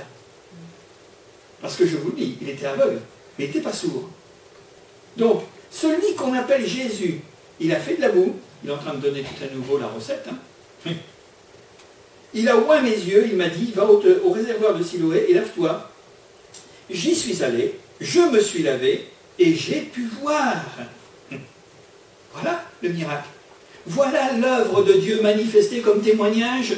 [1.61, 3.00] Parce que je vous le dis, il était aveugle,
[3.38, 4.09] mais il n'était pas sourd.
[5.16, 7.20] Donc, celui qu'on appelle Jésus,
[7.61, 9.79] il a fait de la boue, il est en train de donner tout à nouveau
[9.79, 10.26] la recette.
[10.31, 10.92] Hein.
[12.35, 15.33] Il a oint mes yeux, il m'a dit, va au, au réservoir de Siloé et
[15.33, 15.90] lave-toi.
[16.90, 19.07] J'y suis allé, je me suis lavé
[19.38, 20.57] et j'ai pu voir.
[22.35, 23.29] Voilà le miracle.
[23.87, 26.74] Voilà l'œuvre de Dieu manifestée comme témoignage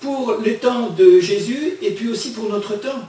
[0.00, 3.08] pour le temps de Jésus et puis aussi pour notre temps.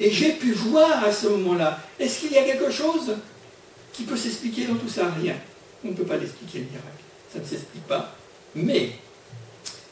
[0.00, 3.16] Et j'ai pu voir à ce moment-là, est-ce qu'il y a quelque chose
[3.92, 5.10] qui peut s'expliquer dans tout ça?
[5.20, 5.34] Rien.
[5.84, 7.02] On ne peut pas l'expliquer le miracle.
[7.32, 8.14] Ça ne s'explique pas.
[8.54, 8.90] Mais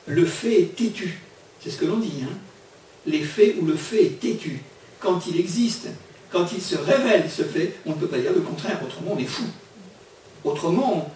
[0.06, 1.18] le fait est têtu.
[1.62, 2.22] C'est ce que l'on dit.
[2.22, 2.34] Hein
[3.06, 4.62] Les faits ou le fait est têtu.
[5.00, 5.88] Quand il existe,
[6.30, 8.80] quand il se révèle ce fait, on ne peut pas dire le contraire.
[8.84, 9.44] Autrement, on est fou.
[10.44, 11.10] Autrement,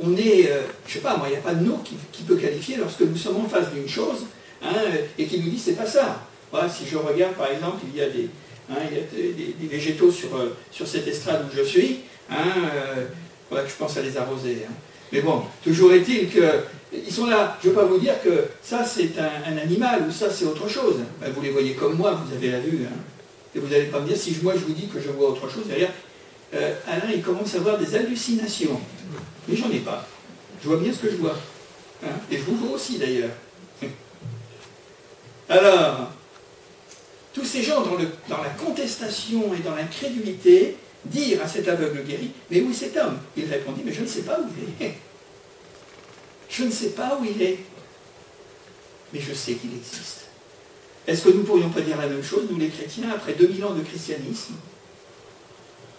[0.00, 2.22] on, est, euh, je ne sais pas, moi, il n'y a pas de qui, qui,
[2.22, 4.24] peut qualifier lorsque nous sommes en face d'une chose
[4.62, 4.74] Hein,
[5.16, 6.24] et qui nous dit c'est pas ça.
[6.70, 8.28] Si je regarde par exemple, il y a des,
[8.70, 8.76] hein,
[9.12, 12.36] des, végétaux sur, euh, sur cette estrade où je suis, hein,
[13.52, 14.62] euh, je pense à les arroser.
[15.12, 17.56] Mais bon, toujours est-il qu'ils sont là.
[17.62, 20.68] Je ne veux pas vous dire que ça c'est un, animal ou ça c'est autre
[20.68, 20.96] chose.
[21.20, 22.86] Ben, vous les voyez comme moi, vous avez la vue.
[23.54, 25.48] Et vous n'allez pas me dire, si moi je vous dis que je vois autre
[25.48, 25.90] chose, derrière,
[26.54, 28.80] euh, Alain il commence à avoir des hallucinations.
[29.46, 30.06] Mais j'en ai pas.
[30.62, 31.36] Je vois bien ce que je vois.
[32.30, 33.30] Et je vous vois aussi d'ailleurs.
[35.48, 36.10] Alors,
[37.32, 37.96] tous ces gens dans,
[38.42, 43.18] la contestation et dans l'incrédulité dirent à cet aveugle guéri, mais où est cet homme?
[43.36, 44.94] Il répondit, mais je ne sais pas où il est.
[46.50, 47.58] Je ne sais pas où il est,
[49.12, 50.28] mais je sais qu'il existe.
[51.06, 53.64] Est-ce que nous ne pourrions pas dire la même chose, nous les chrétiens, après 2000
[53.66, 54.54] ans de christianisme?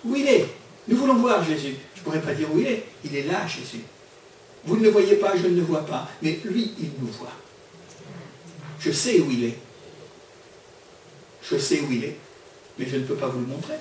[0.04, 0.48] Où il est?
[0.88, 1.76] Nous voulons voir Jésus.
[1.94, 2.84] Je ne pourrais pas dire où il est.
[3.06, 3.84] Il est là, Jésus.
[4.66, 7.32] Vous ne le voyez pas, je ne le vois pas, mais lui, il nous voit.
[8.80, 9.58] Je sais où il est.
[11.50, 12.15] Je sais où il est,
[12.78, 13.76] mais je ne peux pas vous le montrer.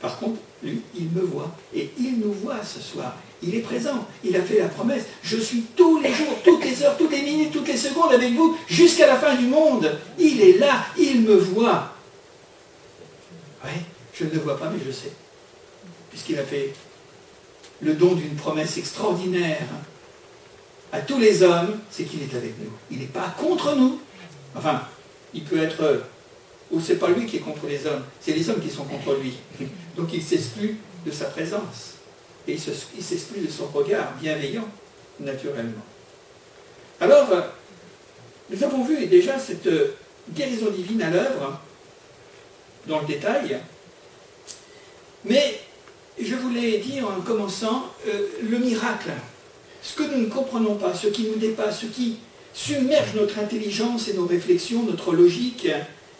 [0.00, 1.54] Par contre, lui, il me voit.
[1.74, 3.16] Et il nous voit ce soir.
[3.42, 4.06] Il est présent.
[4.24, 5.04] Il a fait la promesse.
[5.22, 8.34] Je suis tous les jours, toutes les heures, toutes les minutes, toutes les secondes avec
[8.34, 9.98] vous jusqu'à la fin du monde.
[10.18, 10.86] Il est là.
[10.98, 11.92] Il me voit.
[13.64, 13.70] Oui,
[14.12, 15.12] je ne le vois pas, mais je sais.
[16.10, 16.74] Puisqu'il a fait
[17.80, 19.66] le don d'une promesse extraordinaire
[20.92, 22.70] à tous les hommes, c'est qu'il est avec nous.
[22.90, 24.00] Il n'est pas contre nous.
[24.54, 24.82] Enfin,
[25.34, 26.02] il peut être...
[26.70, 29.16] Ou c'est pas lui qui est contre les hommes, c'est les hommes qui sont contre
[29.20, 29.34] lui.
[29.96, 31.94] Donc il s'exclut de sa présence.
[32.48, 34.68] Et il s'exclut de son regard bienveillant,
[35.20, 35.84] naturellement.
[37.00, 37.28] Alors,
[38.50, 39.68] nous avons vu déjà cette
[40.32, 41.60] guérison divine à l'œuvre,
[42.86, 43.58] dans le détail.
[45.24, 45.60] Mais
[46.20, 49.10] je voulais dire en commençant euh, le miracle
[49.86, 52.16] ce que nous ne comprenons pas, ce qui nous dépasse, ce qui
[52.52, 55.68] submerge notre intelligence et nos réflexions, notre logique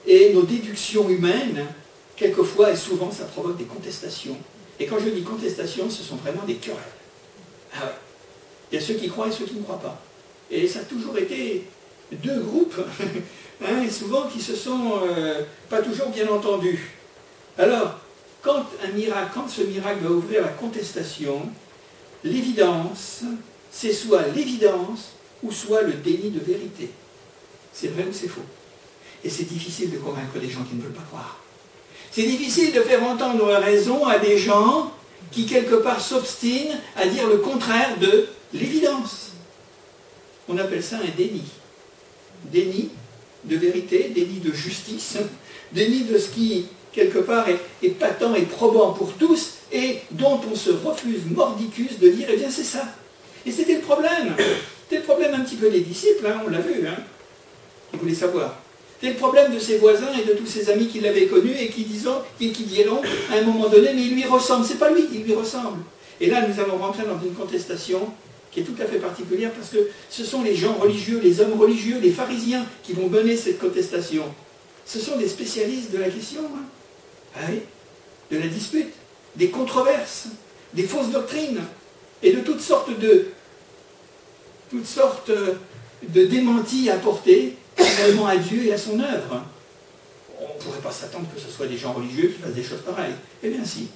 [0.07, 1.67] et nos déductions humaines,
[2.15, 4.37] quelquefois et souvent ça provoque des contestations.
[4.79, 6.79] Et quand je dis contestation, ce sont vraiment des querelles.
[7.75, 7.93] Ah
[8.71, 10.01] Il y a ceux qui croient et ceux qui ne croient pas.
[10.49, 11.65] Et ça a toujours été
[12.13, 12.81] deux groupes,
[13.65, 16.93] hein, et souvent qui se sont euh, pas toujours bien entendus.
[17.59, 17.99] Alors,
[18.43, 21.49] quand un miracle, quand ce miracle va ouvrir la contestation,
[22.23, 23.25] l'évidence,
[23.77, 25.11] c'est soit l'évidence
[25.43, 26.89] ou soit le déni de vérité.
[27.75, 28.41] C'est vrai ou c'est faux.
[29.23, 31.39] Et c'est difficile de convaincre des gens qui ne veulent pas croire.
[32.11, 34.93] C'est difficile de faire entendre raison à des gens
[35.31, 39.33] qui quelque part s'obstine à dire le contraire de l'évidence.
[40.49, 41.45] On appelle ça un déni.
[42.51, 42.89] Déni
[43.45, 45.19] de vérité, déni de justice,
[45.73, 47.47] déni de ce qui, quelque part,
[47.83, 52.37] est, patent et probant pour tous et dont on se refuse mordicus de dire, eh
[52.37, 52.87] bien c'est ça.
[53.47, 54.35] Et c'était le problème.
[54.83, 56.97] C'était le problème un petit peu des disciples, hein, on l'a vu, hein,
[57.91, 58.57] qui voulaient savoir.
[59.01, 61.69] C'était le problème de ses voisins et de tous ses amis qui l'avaient connu et
[61.69, 64.65] qui, disant, qui, qui diront à un moment donné, mais il lui ressemble.
[64.67, 65.79] C'est pas lui, il lui ressemble.
[66.21, 68.09] Et là, nous allons rentrer dans une contestation
[68.51, 71.61] qui est tout à fait particulière parce que ce sont les gens religieux, les hommes
[71.61, 74.25] religieux, les pharisiens qui vont mener cette contestation.
[74.87, 76.65] Ce sont des spécialistes de la question, hein.
[77.37, 77.51] ah
[78.31, 78.93] de la dispute,
[79.37, 80.29] des controverses,
[80.73, 81.61] des fausses doctrines
[82.23, 83.27] et de toutes sortes de,
[84.71, 84.87] toutes
[86.03, 89.43] de démentis apportés finalement à Dieu et à son œuvre.
[90.41, 92.83] On ne pourrait pas s'attendre que ce soit des gens religieux qui fassent des choses
[92.85, 93.15] pareilles.
[93.43, 93.89] Eh bien si,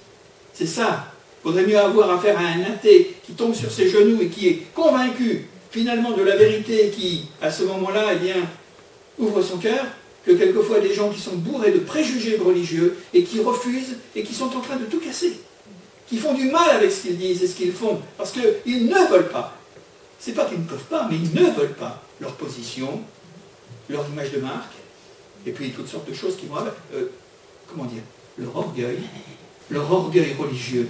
[0.52, 1.12] c'est ça.
[1.42, 4.48] Il vaudrait mieux avoir affaire à un athée qui tombe sur ses genoux et qui
[4.48, 8.36] est convaincu finalement de la vérité qui, à ce moment-là, eh bien,
[9.18, 9.86] ouvre son cœur,
[10.24, 14.34] que quelquefois des gens qui sont bourrés de préjugés religieux et qui refusent et qui
[14.34, 15.40] sont en train de tout casser,
[16.10, 19.10] qui font du mal avec ce qu'ils disent et ce qu'ils font, parce qu'ils ne
[19.10, 19.56] veulent pas.
[20.18, 23.00] C'est pas qu'ils ne peuvent pas, mais ils ne veulent pas leur position,
[23.88, 24.72] leur image de marque,
[25.46, 27.12] et puis toutes sortes de choses qui vont avec, euh,
[27.68, 28.02] comment dire,
[28.36, 28.98] leur orgueil,
[29.70, 30.88] leur orgueil religieux,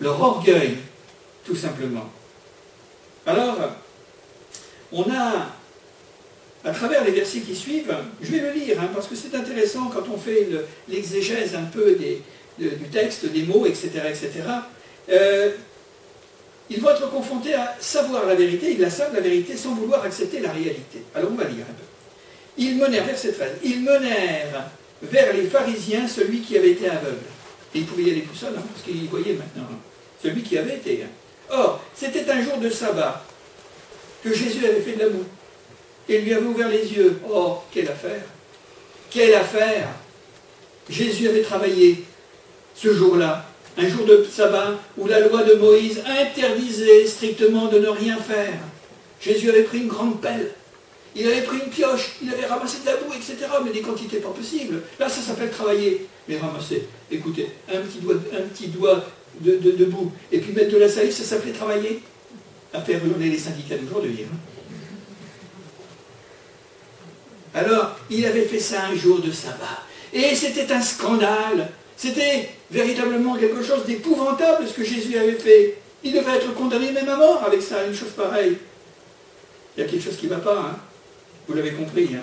[0.00, 0.78] leur orgueil,
[1.44, 2.10] tout simplement.
[3.26, 3.56] Alors,
[4.90, 5.46] on a,
[6.64, 9.92] à travers les versets qui suivent, je vais le lire, hein, parce que c'est intéressant
[9.94, 10.48] quand on fait
[10.88, 12.20] l'exégèse un peu des,
[12.58, 14.30] du texte, des mots, etc., etc.,
[15.10, 15.50] euh,
[16.70, 20.04] ils vont être confrontés à savoir la vérité, ils la savent la vérité sans vouloir
[20.04, 21.02] accepter la réalité.
[21.14, 21.82] Alors on va lire un peu.
[22.56, 24.70] Ils menèrent, verset 13, ils menèrent
[25.02, 27.16] vers les pharisiens celui qui avait été aveugle.
[27.74, 29.68] Et il pouvait y aller tout seul, hein, parce qu'il voyait maintenant.
[29.70, 29.78] Hein.
[30.22, 31.02] celui qui avait été.
[31.04, 31.10] Hein.
[31.50, 33.24] Or, c'était un jour de sabbat
[34.22, 35.24] que Jésus avait fait de l'amour.
[36.08, 37.20] Et lui avait ouvert les yeux.
[37.28, 38.22] Oh, quelle affaire
[39.10, 39.88] Quelle affaire
[40.88, 42.04] Jésus avait travaillé
[42.80, 47.88] ce jour-là, un jour de sabbat où la loi de Moïse interdisait strictement de ne
[47.88, 48.54] rien faire.
[49.20, 50.52] Jésus avait pris une grande pelle
[51.14, 53.36] il avait pris une pioche, il avait ramassé de la boue, etc.
[53.64, 54.82] Mais des quantités pas possibles.
[54.98, 56.06] Là, ça s'appelle travailler.
[56.28, 61.12] Mais ramasser, écoutez, un petit doigt, un de, boue, et puis mettre de la salive,
[61.12, 62.02] ça s'appelait travailler
[62.72, 64.24] À faire hurler les syndicats d'aujourd'hui.
[64.24, 64.36] Hein.
[67.52, 69.82] Alors, il avait fait ça un jour de sabbat.
[70.12, 71.70] Et c'était un scandale.
[72.00, 75.76] C'était véritablement quelque chose d'épouvantable ce que Jésus avait fait.
[76.02, 78.56] Il devait être condamné même à mort avec ça, une chose pareille.
[79.76, 80.78] Il y a quelque chose qui ne va pas, hein
[81.46, 82.08] vous l'avez compris.
[82.14, 82.22] Hein.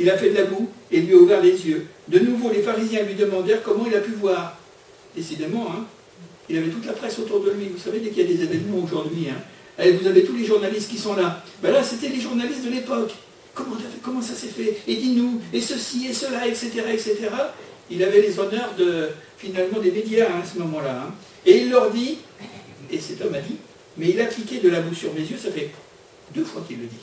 [0.00, 1.86] il a fait de la boue et lui a ouvert les yeux.
[2.08, 4.58] De nouveau, les pharisiens lui demandèrent comment il a pu voir.
[5.14, 5.84] Décidément, hein,
[6.48, 7.68] il avait toute la presse autour de lui.
[7.68, 10.90] Vous savez, dès qu'il y a des événements aujourd'hui, hein, vous avez tous les journalistes
[10.90, 11.44] qui sont là.
[11.62, 13.12] Ben là, c'était les journalistes de l'époque.
[13.54, 14.78] Comment, comment, ça s'est fait?
[14.88, 17.28] Et dis-nous, et ceci, et cela, etc., etc.
[17.90, 21.10] Il avait les honneurs de, finalement, des médias à ce moment-là.
[21.44, 22.18] Et il leur dit,
[22.90, 23.56] et cet homme a dit,
[23.96, 25.70] mais il a appliqué de la boue sur mes yeux, ça fait
[26.34, 26.96] deux fois qu'il le dit.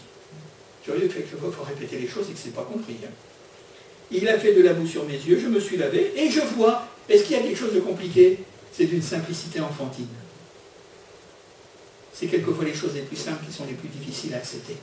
[0.83, 2.95] Curieux que quelquefois il faut répéter les choses et que ce n'est pas compris.
[3.03, 3.11] Hein.
[4.11, 6.39] Il a fait de la boue sur mes yeux, je me suis lavé et je
[6.39, 6.87] vois.
[7.07, 8.39] Est-ce qu'il y a quelque chose de compliqué?
[8.71, 10.07] C'est d'une simplicité enfantine.
[12.13, 14.75] C'est quelquefois les choses les plus simples qui sont les plus difficiles à accepter.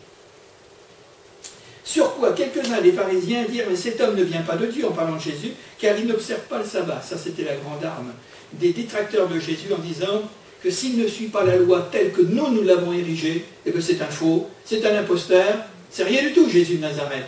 [1.86, 4.90] Sur quoi quelques-uns des pharisiens dirent Mais cet homme ne vient pas de Dieu en
[4.90, 7.00] parlant de Jésus, car il n'observe pas le sabbat.
[7.00, 8.12] Ça, c'était la grande arme
[8.54, 10.22] des détracteurs de Jésus en disant
[10.60, 13.80] que s'il ne suit pas la loi telle que nous, nous l'avons érigée, eh bien
[13.80, 17.26] c'est un faux, c'est un imposteur, c'est rien du tout, Jésus de Nazareth.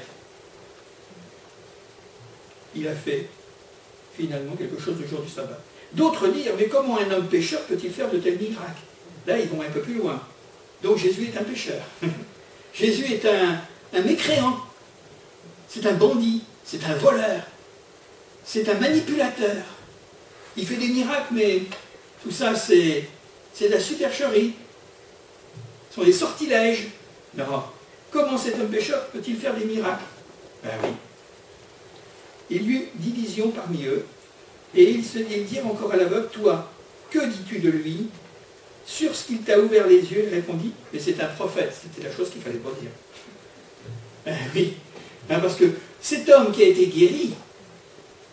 [2.75, 3.29] Il a fait
[4.17, 5.61] finalement quelque chose du jour du sabbat.
[5.93, 8.83] D'autres dirent, mais comment un homme pécheur peut-il faire de tels miracles?
[9.25, 10.21] Là, ils vont un peu plus loin.
[10.83, 11.83] Donc Jésus est un pécheur.
[12.75, 13.61] Jésus est un,
[13.95, 14.57] un mécréant.
[15.69, 16.43] C'est un bandit.
[16.65, 17.43] C'est un voleur.
[18.45, 19.57] C'est un manipulateur.
[20.57, 21.63] Il fait des miracles, mais
[22.23, 23.09] tout ça, c'est,
[23.61, 24.55] de la supercherie.
[25.91, 26.89] Ce sont des sortilèges.
[27.37, 27.63] Non,
[28.11, 30.05] Comment cet homme pécheur peut-il faire des miracles?
[30.63, 30.91] Ben oui.
[32.51, 34.07] Il y eut division parmi eux,
[34.75, 36.71] et ils se dirent encore à l'aveugle, toi,
[37.11, 38.09] que dis-tu de lui?
[38.87, 42.15] Sur ce qu'il t'a ouvert les yeux, il répondit, mais c'est un prophète, c'était la
[42.15, 42.91] chose qu'il fallait pas dire.
[44.29, 44.75] Ben oui,
[45.27, 45.65] ben parce que
[46.03, 47.31] cet homme qui a été guéri,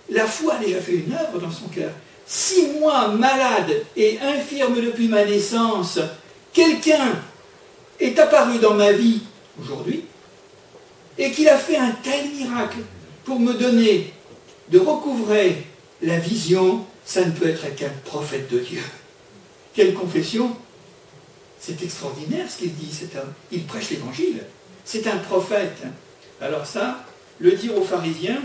[0.10, 1.91] la foi a déjà fait une œuvre dans son cœur.
[2.27, 5.99] Si moi, malade et infirme depuis ma naissance,
[6.51, 7.21] quelqu'un
[7.97, 9.21] est apparu dans ma vie
[9.62, 10.03] aujourd'hui,
[11.17, 12.79] et qu'il a fait un tel miracle
[13.23, 14.12] pour me donner
[14.69, 15.63] de recouvrer
[16.01, 18.84] la vision, ça ne peut être qu'un prophète de Dieu.
[19.73, 20.58] Quelle confession
[21.58, 23.31] C'est extraordinaire ce qu'il dit, cet homme.
[23.53, 24.41] Il prêche l'évangile.
[24.85, 25.81] C'est un prophète.
[26.39, 27.03] Alors ça,
[27.39, 28.41] le dire aux pharisiens,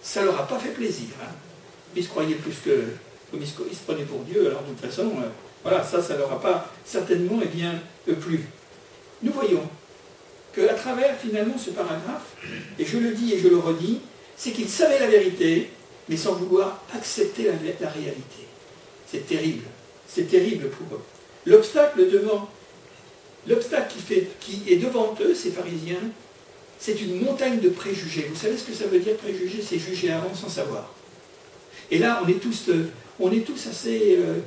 [0.00, 1.08] ça ne leur a pas fait plaisir.
[1.22, 1.32] Hein.
[1.96, 2.84] Ils se croyaient plus que,
[3.30, 5.28] comme ils se, prenaient pour Dieu, alors de toute façon, euh,
[5.62, 7.74] voilà, ça, ça ne leur a pas certainement eh bien,
[8.20, 8.40] plu.
[9.22, 9.68] Nous voyons
[10.54, 12.36] qu'à travers finalement ce paragraphe,
[12.78, 14.00] et je le dis et je le redis,
[14.36, 15.70] c'est qu'ils savaient la vérité,
[16.08, 18.46] mais sans vouloir accepter la réalité.
[19.10, 19.64] C'est terrible.
[20.06, 21.02] C'est terrible pour eux.
[21.46, 22.48] L'obstacle devant,
[23.46, 23.94] l'obstacle
[24.40, 26.02] qui, est devant eux, ces pharisiens,
[26.78, 28.26] c'est une montagne de préjugés.
[28.28, 29.62] Vous savez ce que ça veut dire préjugés?
[29.66, 30.92] C'est juger avant sans savoir.
[31.90, 32.90] Et là, on est tous, euh,
[33.70, 34.38] assez, euh,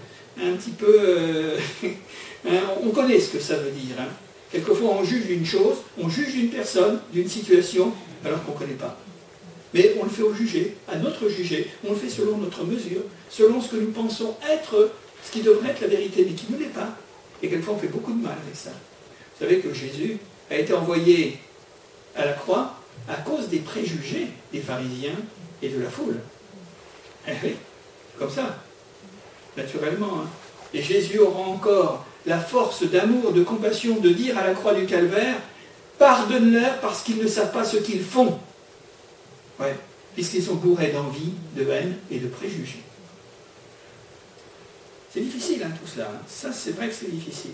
[0.42, 1.58] un petit peu, euh,
[2.48, 3.96] hein, on connaît ce que ça veut dire.
[4.00, 4.08] Hein.
[4.52, 8.74] Quelquefois, on juge une chose, on juge une personne, d'une situation, alors qu'on ne connaît
[8.74, 8.98] pas.
[9.74, 13.02] Mais on le fait au jugé, à notre jugé, on le fait selon notre mesure,
[13.30, 14.92] selon ce que nous pensons être
[15.26, 16.96] ce qui devrait être la vérité, mais qui ne l'est pas.
[17.42, 18.72] Et quelquefois, on fait beaucoup de mal avec ça.
[18.72, 20.18] Vous savez que Jésus
[20.50, 21.38] a été envoyé
[22.16, 22.76] à la croix
[23.10, 25.18] à cause des préjugés des pharisiens
[25.62, 26.20] et de la foule.
[27.28, 27.56] Eh oui,
[28.18, 28.58] comme ça,
[29.58, 30.22] naturellement.
[30.22, 30.30] Hein.
[30.74, 34.86] Et Jésus aura encore la force d'amour, de compassion de dire à la croix du
[34.86, 35.36] calvaire,
[35.98, 38.40] pardonne-leur parce qu'ils ne savent pas ce qu'ils font.
[39.60, 39.76] Ouais,
[40.14, 42.85] puisqu'ils sont bourrés d'envie, de haine et de préjugés.
[45.16, 46.10] C'est difficile hein, tout cela.
[46.14, 46.22] Hein.
[46.28, 47.54] Ça, c'est vrai que c'est difficile.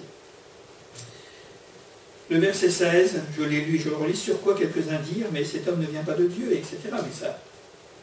[2.32, 5.68] Le verset 16, je l'ai lu, je le relis, sur quoi quelques-uns dirent, mais cet
[5.68, 6.78] homme ne vient pas de Dieu, etc.
[6.92, 7.38] Mais ça,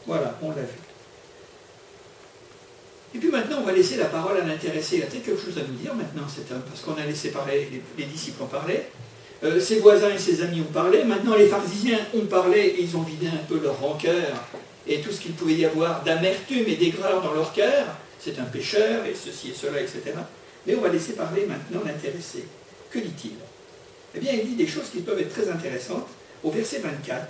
[0.07, 0.79] voilà, on l'a vu.
[3.13, 4.97] Et puis maintenant, on va laisser la parole à l'intéressé.
[4.97, 7.31] Il a peut-être quelque chose à nous dire maintenant, cet homme, parce qu'on a laissé
[7.31, 7.67] parler,
[7.97, 8.83] les, disciples ont parlé,
[9.43, 12.95] euh, ses voisins et ses amis ont parlé, maintenant les pharisiens ont parlé et ils
[12.95, 14.45] ont vidé un peu leur rancœur
[14.87, 17.87] et tout ce qu'il pouvait y avoir d'amertume et d'aigreur dans leur cœur.
[18.19, 20.01] C'est un pécheur et ceci et cela, etc.
[20.67, 22.43] Mais on va laisser parler maintenant l'intéressé.
[22.91, 23.31] Que dit-il?
[24.15, 26.07] Eh bien, il dit des choses qui peuvent être très intéressantes.
[26.43, 27.27] Au verset 24,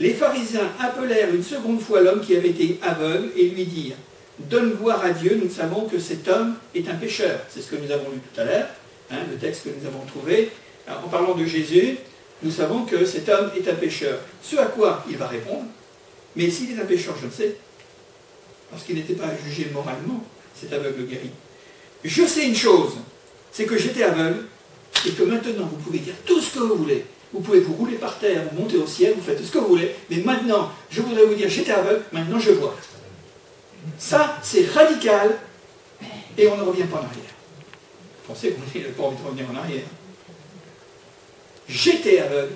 [0.00, 3.96] les pharisiens appelèrent une seconde fois l'homme qui avait été aveugle et lui dirent
[4.38, 7.38] Donne gloire à Dieu, nous savons que cet homme est un pécheur.
[7.48, 8.66] C'est ce que nous avons lu tout à l'heure,
[9.10, 10.50] hein, le texte que nous avons trouvé.
[10.88, 11.98] en parlant de Jésus,
[12.42, 14.18] nous savons que cet homme est un pécheur.
[14.42, 15.64] Ce à quoi il va répondre
[16.34, 17.56] Mais s'il est un pécheur, je le sais,
[18.74, 20.24] parce qu'il n'était pas jugé moralement,
[20.60, 21.30] cet aveugle guéri.
[22.02, 22.94] Je sais une chose,
[23.52, 24.46] c'est que j'étais aveugle
[25.06, 27.04] et que maintenant vous pouvez dire tout ce que vous voulez.
[27.32, 29.68] Vous pouvez vous rouler par terre, vous monter au ciel, vous faites ce que vous
[29.68, 32.76] voulez, mais maintenant, je voudrais vous dire, j'étais aveugle, maintenant je vois.
[33.96, 35.36] Ça, c'est radical,
[36.36, 37.32] et on ne revient pas en arrière.
[38.26, 39.84] Vous pensez qu'on n'a pas envie de revenir en arrière.
[41.68, 42.54] J'étais aveugle,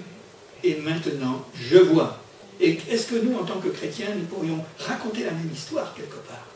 [0.64, 2.20] et maintenant je vois.
[2.60, 6.16] Et est-ce que nous, en tant que chrétiens, nous pourrions raconter la même histoire quelque
[6.28, 6.46] part?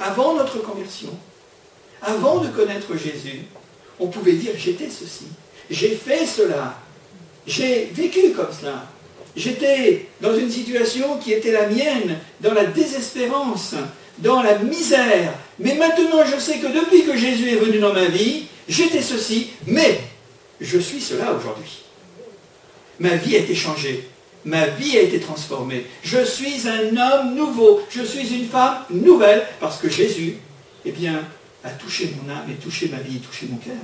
[0.00, 1.10] Avant notre conversion,
[2.02, 3.42] avant de connaître Jésus,
[4.00, 5.26] on pouvait dire j'étais ceci,
[5.70, 6.78] j'ai fait cela,
[7.46, 8.86] j'ai vécu comme cela.
[9.36, 13.74] J'étais dans une situation qui était la mienne, dans la désespérance,
[14.18, 15.34] dans la misère.
[15.58, 19.50] Mais maintenant, je sais que depuis que Jésus est venu dans ma vie, j'étais ceci,
[19.66, 20.00] mais
[20.60, 21.82] je suis cela aujourd'hui.
[23.00, 24.08] Ma vie a été changée.
[24.44, 25.86] Ma vie a été transformée.
[26.02, 27.80] Je suis un homme nouveau.
[27.88, 30.36] Je suis une femme nouvelle parce que Jésus,
[30.84, 31.22] eh bien,
[31.62, 33.74] a touché mon âme et touché ma vie, touché mon cœur.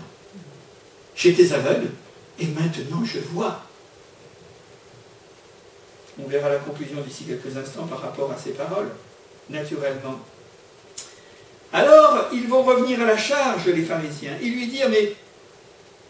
[1.17, 1.89] J'étais aveugle
[2.39, 3.63] et maintenant je vois.
[6.23, 8.91] On verra la conclusion d'ici quelques instants par rapport à ces paroles,
[9.49, 10.21] naturellement.
[11.73, 15.15] Alors, ils vont revenir à la charge, les pharisiens, et lui dire, mais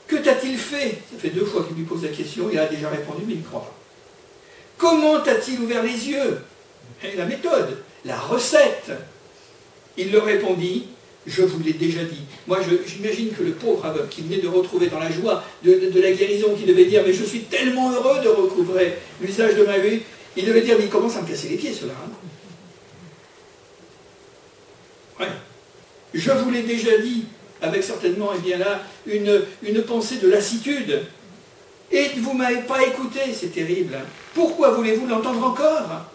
[0.08, 0.98] que t'a-t-il fait?
[1.12, 3.40] Ça fait deux fois qu'il lui pose la question, il a déjà répondu, mais il
[3.40, 3.79] ne croit pas.
[4.80, 6.40] Comment t'a-t-il ouvert les yeux?
[7.16, 8.90] La méthode, la recette.
[9.98, 10.86] Il leur répondit,
[11.26, 12.22] je vous l'ai déjà dit.
[12.46, 16.12] Moi, j'imagine que le pauvre aveugle qui venait de retrouver dans la joie de, la
[16.12, 20.00] guérison, qui devait dire, mais je suis tellement heureux de recouvrer l'usage de ma vie,
[20.36, 21.92] il devait dire, mais il commence à me casser les pieds, cela.
[22.02, 22.10] Hein.
[26.14, 27.24] Je vous l'ai déjà dit,
[27.60, 31.02] avec certainement, eh bien là, une pensée de lassitude.
[31.92, 33.94] Et vous ne m'avez pas écouté, c'est terrible.
[33.94, 34.04] Hein.
[34.34, 36.06] Pourquoi voulez-vous l'entendre encore?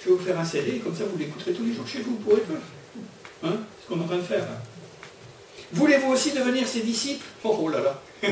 [0.00, 2.12] Je vais vous faire un CD, comme ça vous l'écouterez tous les jours chez vous,
[2.12, 2.42] vous pourrez
[3.44, 4.46] Hein ce qu'on est en train de faire.
[5.72, 7.24] Voulez-vous aussi devenir ses disciples?
[7.44, 8.02] Oh, oh, là là,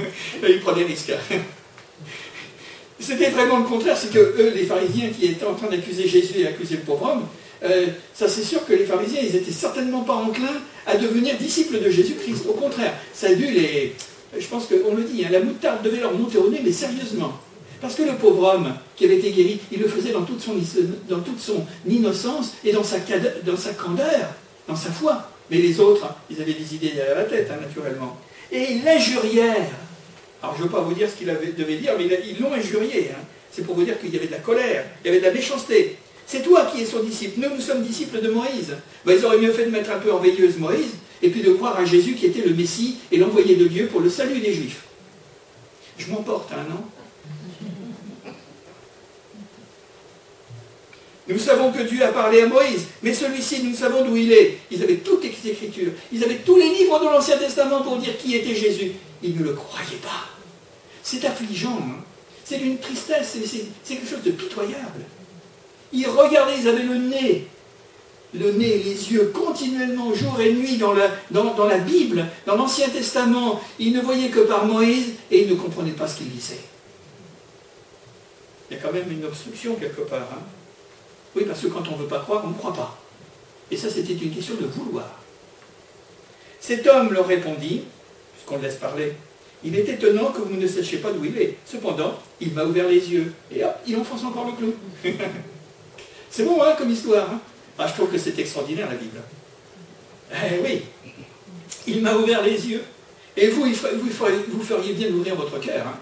[0.49, 1.13] il prend des risques.
[3.01, 6.39] C'était vraiment le contraire, c'est que eux, les pharisiens qui étaient en train d'accuser Jésus
[6.39, 7.27] et d'accuser le pauvre homme,
[7.65, 11.81] euh, ça c'est sûr que les pharisiens, ils n'étaient certainement pas enclins à devenir disciples
[11.81, 12.47] de Jésus-Christ.
[12.49, 13.95] Au contraire, ça a dû les...
[14.39, 17.33] Je pense qu'on le dit, hein, la moutarde devait leur monter au nez, mais sérieusement.
[17.81, 20.55] Parce que le pauvre homme qui avait été guéri, il le faisait dans toute son,
[21.87, 24.31] innocence et dans sa, candeur
[24.67, 25.29] dans sa foi.
[25.51, 28.17] Mais les autres, ils avaient des idées derrière la tête, hein, naturellement.
[28.51, 29.71] Et ils l'injurièrent.
[30.43, 33.11] Alors je ne veux pas vous dire ce qu'ils devaient dire, mais ils l'ont injurié.
[33.13, 33.23] Hein.
[33.51, 35.33] C'est pour vous dire qu'il y avait de la colère, il y avait de la
[35.33, 35.97] méchanceté.
[36.27, 37.39] C'est toi qui es son disciple.
[37.41, 38.75] Nous, nous sommes disciples de Moïse.
[39.05, 40.93] Ben, ils auraient mieux fait de mettre un peu en veilleuse Moïse
[41.25, 44.03] et puis de croire à Jésus qui était le Messie et l'envoyé de Dieu pour
[44.03, 44.83] le salut des Juifs.
[45.97, 46.85] Je m'emporte, hein, non
[51.27, 54.59] Nous savons que Dieu a parlé à Moïse, mais celui-ci, nous savons d'où il est.
[54.71, 58.19] Ils avaient toutes les Écritures, ils avaient tous les livres de l'Ancien Testament pour dire
[58.19, 58.93] qui était Jésus.
[59.23, 60.29] Ils ne le croyaient pas.
[61.03, 62.05] C'est affligeant, hein.
[62.45, 65.07] c'est d'une tristesse, c'est quelque chose de pitoyable.
[65.91, 67.47] Ils regardaient, ils avaient le nez,
[68.39, 73.61] le nez, les yeux, continuellement, jour et nuit, dans la, Bible, dans l'Ancien Testament.
[73.79, 76.61] Ils ne voyaient que par Moïse et ils ne comprenaient pas ce qu'il disait.
[78.71, 80.29] Il y a quand même une obstruction quelque part.
[80.33, 80.43] Hein.
[81.37, 82.99] Oui, parce que quand on ne veut pas croire, on ne croit pas.
[83.71, 85.21] Et ça, c'était une question de vouloir.
[86.61, 87.83] Cet homme leur répondit,
[88.33, 89.13] puisqu'on le laisse parler,
[89.63, 91.57] il est étonnant que vous ne sachiez pas d'où il est.
[91.65, 93.33] Cependant, il m'a ouvert les yeux.
[93.55, 94.75] Et hop, il enfonce encore le clou.
[96.31, 97.31] c'est bon, hein, comme histoire.
[97.31, 97.41] Hein.
[97.79, 99.19] Ah, je trouve que c'est extraordinaire, la Bible.
[100.33, 100.83] Eh oui,
[101.87, 102.83] il m'a ouvert les yeux.
[103.37, 105.87] Et vous, vous, feriez bien d'ouvrir votre cœur.
[105.87, 105.99] Hein.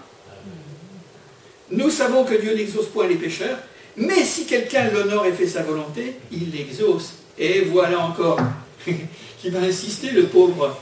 [1.71, 3.57] Nous savons que Dieu n'exauce point les pécheurs,
[3.97, 7.13] mais si quelqu'un l'honore et fait sa volonté, il l'exauce.
[7.39, 8.39] Et voilà encore
[9.39, 10.77] qui va insister, le pauvre.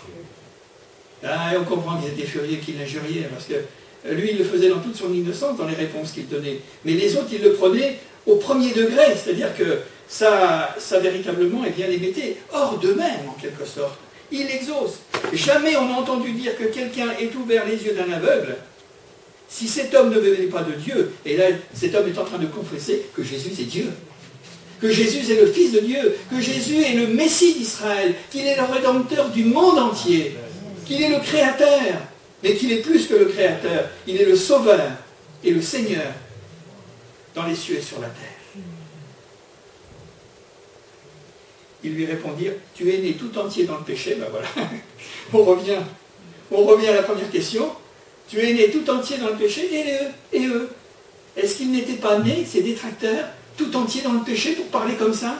[1.23, 4.79] Ah, on comprend qu'ils étaient furieux, qu'ils l'injuriaient, parce que lui, il le faisait dans
[4.79, 6.59] toute son innocence, dans les réponses qu'il donnait.
[6.83, 9.79] Mais les autres, ils le prenaient au premier degré, c'est-à-dire que
[10.11, 13.97] ça, véritablement, eh bien, les mettait hors d'eux-mêmes, en quelque sorte.
[14.31, 14.99] Il l'exauce.
[15.33, 18.57] Jamais on n'a entendu dire que quelqu'un ait ouvert les yeux d'un aveugle.
[19.49, 22.37] Si cet homme ne venait pas de Dieu, et là cet homme est en train
[22.37, 23.87] de confesser que Jésus est Dieu,
[24.81, 28.55] que Jésus est le Fils de Dieu, que Jésus est le Messie d'Israël, qu'il est
[28.55, 30.37] le Rédempteur du monde entier,
[30.85, 31.81] qu'il est le Créateur,
[32.43, 34.91] mais qu'il est plus que le Créateur, il est le Sauveur
[35.43, 36.07] et le Seigneur
[37.35, 38.40] dans les cieux et sur la terre.
[41.83, 44.47] Ils lui répondirent, tu es né tout entier dans le péché, ben voilà,
[45.33, 45.79] on revient,
[46.51, 47.71] on revient à la première question,
[48.29, 50.69] tu es né tout entier dans le péché, et eux, et eux.
[51.35, 53.25] Est-ce qu'ils n'étaient pas nés, ces détracteurs,
[53.57, 55.35] tout entiers dans le péché pour parler comme ça?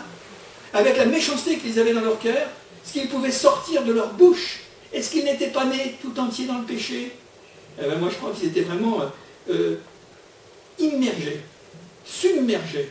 [0.73, 2.47] Avec la méchanceté qu'ils avaient dans leur cœur
[2.83, 4.61] Ce qu'ils pouvaient sortir de leur bouche?
[4.93, 7.11] Est-ce qu'ils n'étaient pas nés tout entiers dans le péché?
[7.79, 9.05] Eh ben, Moi, je crois qu'ils étaient vraiment euh,
[9.49, 9.75] euh,
[10.79, 11.41] immergés,
[12.05, 12.89] submergés,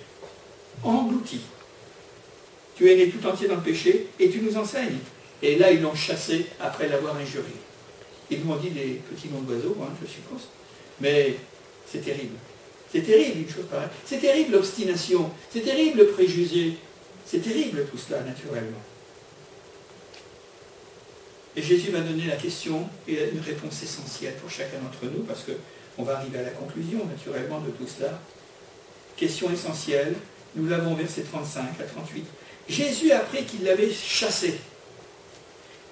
[0.83, 1.41] engloutis.
[2.81, 4.97] Tu es né tout entier dans le péché et tu nous enseignes.
[5.43, 7.53] Et là, ils l'ont chassé après l'avoir injurié.
[8.31, 10.49] Ils m'ont dit des petits noms d'oiseaux, hein, je suppose.
[10.99, 11.35] Mais
[11.87, 12.37] c'est terrible.
[12.91, 13.91] C'est terrible une chose pareille.
[14.07, 15.31] C'est terrible l'obstination.
[15.53, 16.79] C'est terrible le préjugé.
[17.27, 18.81] C'est terrible tout cela, naturellement.
[21.55, 25.45] Et Jésus va donner la question et une réponse essentielle pour chacun d'entre nous, parce
[25.45, 28.19] qu'on va arriver à la conclusion, naturellement, de tout cela.
[29.19, 30.15] Question essentielle,
[30.55, 32.25] nous l'avons verset 35 à 38.
[32.69, 34.59] Jésus, après qu'il l'avait chassé,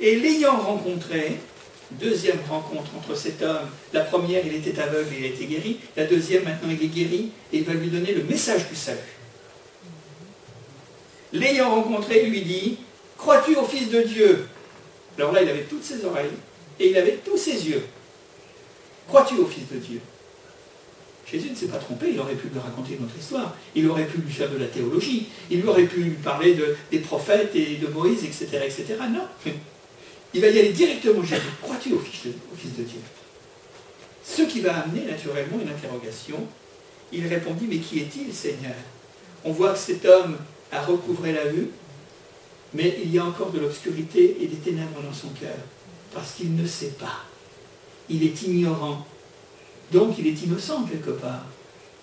[0.00, 1.38] et l'ayant rencontré,
[1.92, 3.66] Deuxième rencontre entre cet homme.
[3.94, 5.80] La première, il était aveugle et il a été guéri.
[5.96, 8.98] La deuxième, maintenant, il est guéri et il va lui donner le message du salut.
[11.32, 12.78] L'ayant rencontré, lui dit,
[13.16, 14.46] crois-tu au Fils de Dieu?
[15.16, 16.30] Alors là, il avait toutes ses oreilles
[16.78, 17.84] et il avait tous ses yeux.
[19.08, 20.00] Crois-tu au Fils de Dieu?
[21.30, 24.18] Jésus ne s'est pas trompé, il aurait pu lui raconter notre histoire, il aurait pu
[24.18, 26.56] lui faire de la théologie, il aurait pu lui parler
[26.90, 28.46] des prophètes et de Moïse, etc.
[28.64, 28.96] etc.
[29.10, 29.26] Non,
[30.34, 31.42] il va y aller directement Jésus.
[31.60, 32.98] Crois-tu au fils, de, Dieu?
[34.24, 36.38] Ce qui va amener naturellement une interrogation.
[37.12, 38.74] Il répondit, mais qui est-il, Seigneur?
[39.44, 40.36] On voit que cet homme
[40.72, 41.68] a recouvré la vue,
[42.72, 45.56] mais il y a encore de l'obscurité et des ténèbres dans son cœur,
[46.14, 47.24] parce qu'il ne sait pas.
[48.08, 49.06] Il est ignorant.
[49.92, 51.44] Donc il est innocent quelque part.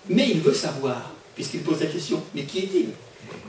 [0.08, 2.88] Mais il veut savoir, puisqu'il pose la question, mais qui est-il?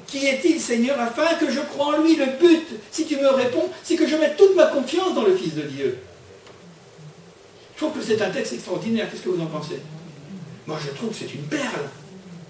[0.08, 2.16] Qui est-il, Seigneur, afin que je croie en lui?
[2.16, 5.36] Le but, si tu me réponds, c'est que je mette toute ma confiance dans le
[5.36, 5.98] Fils de Dieu.
[7.76, 9.08] Je trouve que c'est un texte extraordinaire.
[9.12, 9.80] Qu'est-ce que vous en pensez?
[10.66, 11.90] Moi, je trouve que c'est une perle.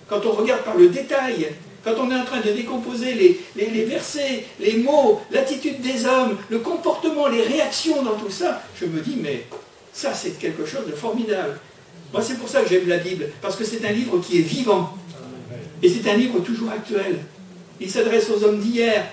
[0.08, 1.50] Quand on regarde par le détail,
[1.84, 6.38] quand on est en train de décomposer les, les versets, les mots, l'attitude des hommes,
[6.50, 9.46] le comportement, les réactions dans tout ça, je me dis, mais
[9.92, 11.60] ça, c'est quelque chose de formidable.
[12.14, 14.42] Moi, c'est pour ça que j'aime la Bible, parce que c'est un livre qui est
[14.42, 14.98] vivant.
[15.84, 17.20] Et c'est un livre toujours actuel.
[17.80, 19.06] Il s'adresse aux hommes d'hier,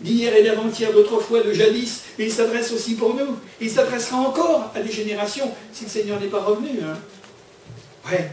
[0.00, 3.36] d'hier et d'avant-hier, d'autrefois, de jadis, mais il s'adresse aussi pour nous.
[3.60, 6.70] Il s'adressera encore à des générations si le Seigneur n'est pas revenu.
[6.82, 6.98] Hein.
[8.10, 8.30] Ouais.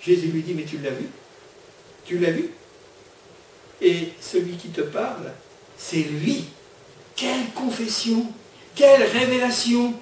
[0.00, 1.06] Jésus lui dit, mais tu l'as vu?
[2.04, 2.50] Tu l'as vu?
[3.80, 5.32] Et celui qui te parle,
[5.76, 6.44] c'est lui.
[7.16, 8.26] Quelle confession,
[8.74, 9.94] quelle révélation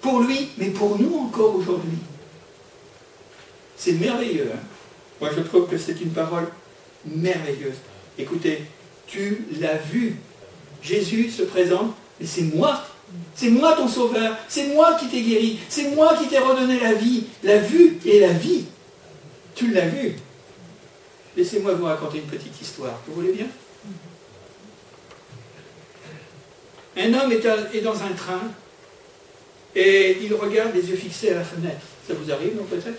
[0.00, 1.98] pour lui, mais pour nous encore aujourd'hui.
[3.76, 4.50] C'est merveilleux.
[4.54, 4.60] Hein.
[5.20, 6.48] Moi, je trouve que c'est une parole
[7.06, 7.76] merveilleuse.
[8.18, 8.64] Écoutez,
[9.06, 10.16] tu l'as vu.
[10.82, 12.84] Jésus se présente, mais c'est moi.
[13.34, 14.36] C'est moi ton sauveur.
[14.48, 15.58] C'est moi qui t'ai guéri.
[15.68, 17.24] C'est moi qui t'ai redonné la vie.
[17.42, 18.66] La vue et la vie.
[19.54, 20.14] Tu l'as vu.
[21.36, 23.00] Laissez-moi vous raconter une petite histoire.
[23.06, 23.46] Vous voulez bien?
[26.96, 28.40] Un homme est dans un train
[29.78, 31.86] et il regarde les yeux fixés à la fenêtre.
[32.06, 32.98] Ça vous arrive, non, peut-être?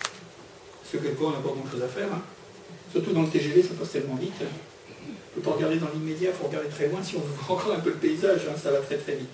[0.00, 2.08] Parce que quelquefois, on n'a pas grand-chose à faire.
[2.12, 2.22] Hein.
[2.90, 4.32] Surtout dans le TGV, ça passe tellement vite.
[4.40, 7.34] On ne peut pas regarder dans l'immédiat, il faut regarder très loin si on veut
[7.48, 9.28] encore un peu le paysage, hein, ça va très très vite.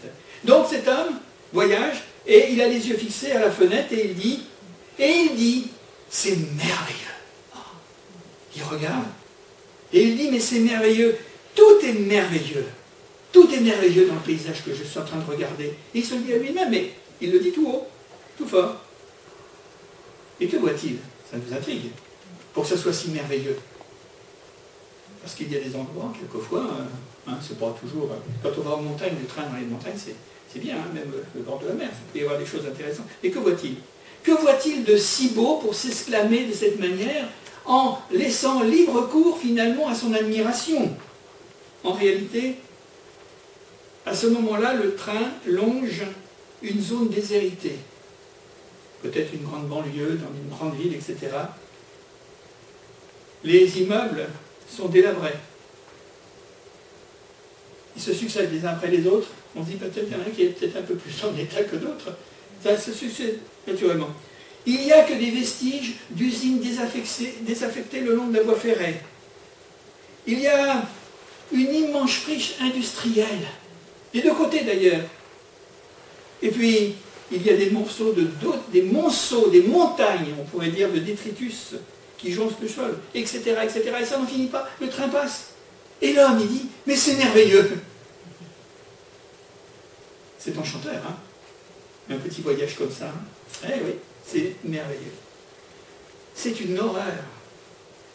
[0.45, 1.15] Donc cet homme
[1.55, 4.45] voyage et il a les yeux fixés à la fenêtre et il dit,
[4.99, 5.69] et il dit,
[6.11, 7.17] c'est merveilleux.
[8.55, 9.07] Il regarde
[9.93, 11.17] et il dit, mais c'est merveilleux,
[11.55, 12.67] tout est merveilleux.
[13.39, 15.73] Tout est merveilleux dans le paysage que je suis en train de regarder.
[15.95, 17.87] Il se le dit à lui-même, mais il le dit tout haut,
[18.37, 18.75] tout fort.
[20.41, 20.97] Et que voit-il?
[21.31, 21.91] Ça nous intrigue,
[22.53, 23.57] pour que ça soit si merveilleux.
[25.23, 26.67] Parce qu'il y a des endroits, quelquefois,
[27.29, 28.09] hein, c'est pas toujours.
[28.43, 29.95] Quand on va en montagne, le train dans les montagnes,
[30.53, 32.67] c'est bien, hein, même le bord de la mer, il peut y avoir des choses
[32.67, 33.07] intéressantes.
[33.23, 33.77] Et que voit-il?
[34.25, 37.29] Que voit-il de si beau pour s'exclamer de cette manière
[37.67, 40.91] en laissant libre cours finalement à son admiration?
[41.85, 42.57] En réalité,
[44.09, 46.03] à ce moment-là, le train longe
[46.63, 47.77] une zone déshéritée,
[49.03, 51.17] peut-être une grande banlieue, dans une grande ville, etc.
[53.45, 54.27] Les immeubles
[54.69, 55.37] sont délabrés.
[57.97, 59.29] Ils se succèdent les uns après les autres.
[59.55, 61.13] On se dit peut-être qu'il y en a un qui est peut-être un peu plus
[61.25, 62.17] en état que d'autres.
[62.63, 64.11] Ça se succède naturellement.
[64.67, 69.01] Il n'y a que des vestiges d'usines désaffectées, le long de la voie ferrée.
[70.27, 70.83] Il y a
[71.53, 73.47] une immense friche industrielle
[74.13, 75.03] des deux côtés d'ailleurs.
[76.43, 76.95] Et puis,
[77.31, 78.29] il y a des morceaux de
[78.73, 81.75] des monceaux, des montagnes, on pourrait dire, de détritus
[82.17, 83.93] qui jonchent le sol, etc., etc.
[84.01, 84.69] Et ça n'en finit pas.
[84.81, 85.51] Le train passe.
[86.01, 87.81] Et l'homme, il dit, mais c'est merveilleux.
[90.39, 91.17] C'est enchanteur, hein
[92.11, 93.07] Un petit voyage comme ça.
[93.07, 93.95] Hein eh oui,
[94.25, 95.13] c'est merveilleux.
[96.35, 97.25] C'est une horreur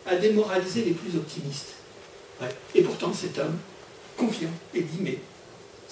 [0.05, 1.73] à démoraliser les plus optimistes.
[2.75, 3.57] Et pourtant, cet homme,
[4.17, 5.19] confiant, et dit, mais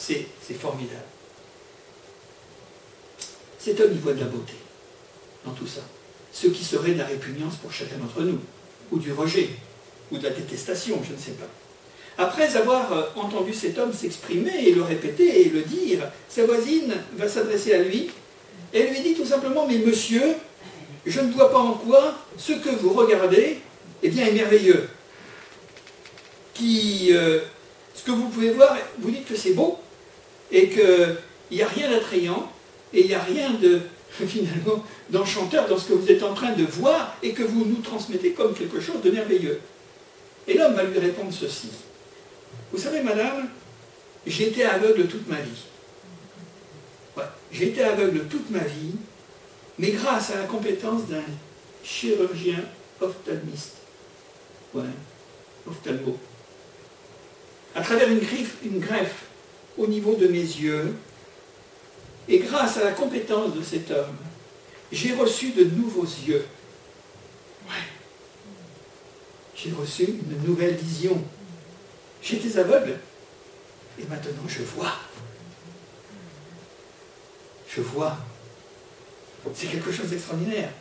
[0.02, 1.00] c'est formidable.
[3.60, 4.54] Cet homme y voit de la beauté
[5.46, 5.82] dans tout ça.
[6.32, 8.40] Ce qui serait de la répugnance pour chacun d'entre nous,
[8.92, 9.50] ou du rejet,
[10.12, 11.48] ou de la détestation, je ne sais pas.
[12.18, 16.94] Après avoir euh, entendu cet homme s'exprimer et le répéter et le dire, sa voisine
[17.18, 18.10] va s'adresser à lui
[18.74, 20.36] et lui dit tout simplement, mais monsieur,
[21.06, 23.60] je ne vois pas en quoi ce que vous regardez
[24.04, 24.90] eh bien, est merveilleux.
[26.64, 27.40] Euh,
[27.96, 29.80] ce que vous pouvez voir, vous dites que c'est beau,
[30.52, 31.18] et qu'il
[31.52, 32.52] n'y a rien d'attrayant
[32.94, 33.82] et il n'y a rien de
[34.28, 37.82] finalement d'enchanteur dans ce que vous êtes en train de voir et que vous nous
[37.82, 39.60] transmettez comme quelque chose de merveilleux.
[40.48, 41.70] Et l'homme va lui répondre ceci.
[42.72, 43.50] Vous savez, madame,
[44.26, 45.64] j'ai été aveugle toute ma vie.
[47.52, 48.96] j'ai été aveugle toute ma vie,
[49.78, 51.24] mais grâce à la compétence d'un
[51.84, 52.64] chirurgien
[53.02, 53.78] ophtalmiste,
[54.74, 54.84] ouais,
[55.68, 56.18] ophtalmo,
[57.76, 59.26] à travers une, griffe, une greffe
[59.78, 60.94] au niveau de mes yeux.
[62.28, 64.16] Et grâce à la compétence de cet homme,
[64.92, 66.46] j'ai reçu de nouveaux yeux.
[69.56, 71.22] J'ai reçu une nouvelle vision.
[72.22, 72.98] J'étais aveugle.
[74.00, 74.94] Et maintenant je vois.
[77.68, 78.18] Je vois.
[79.54, 80.72] C'est quelque chose d'extraordinaire.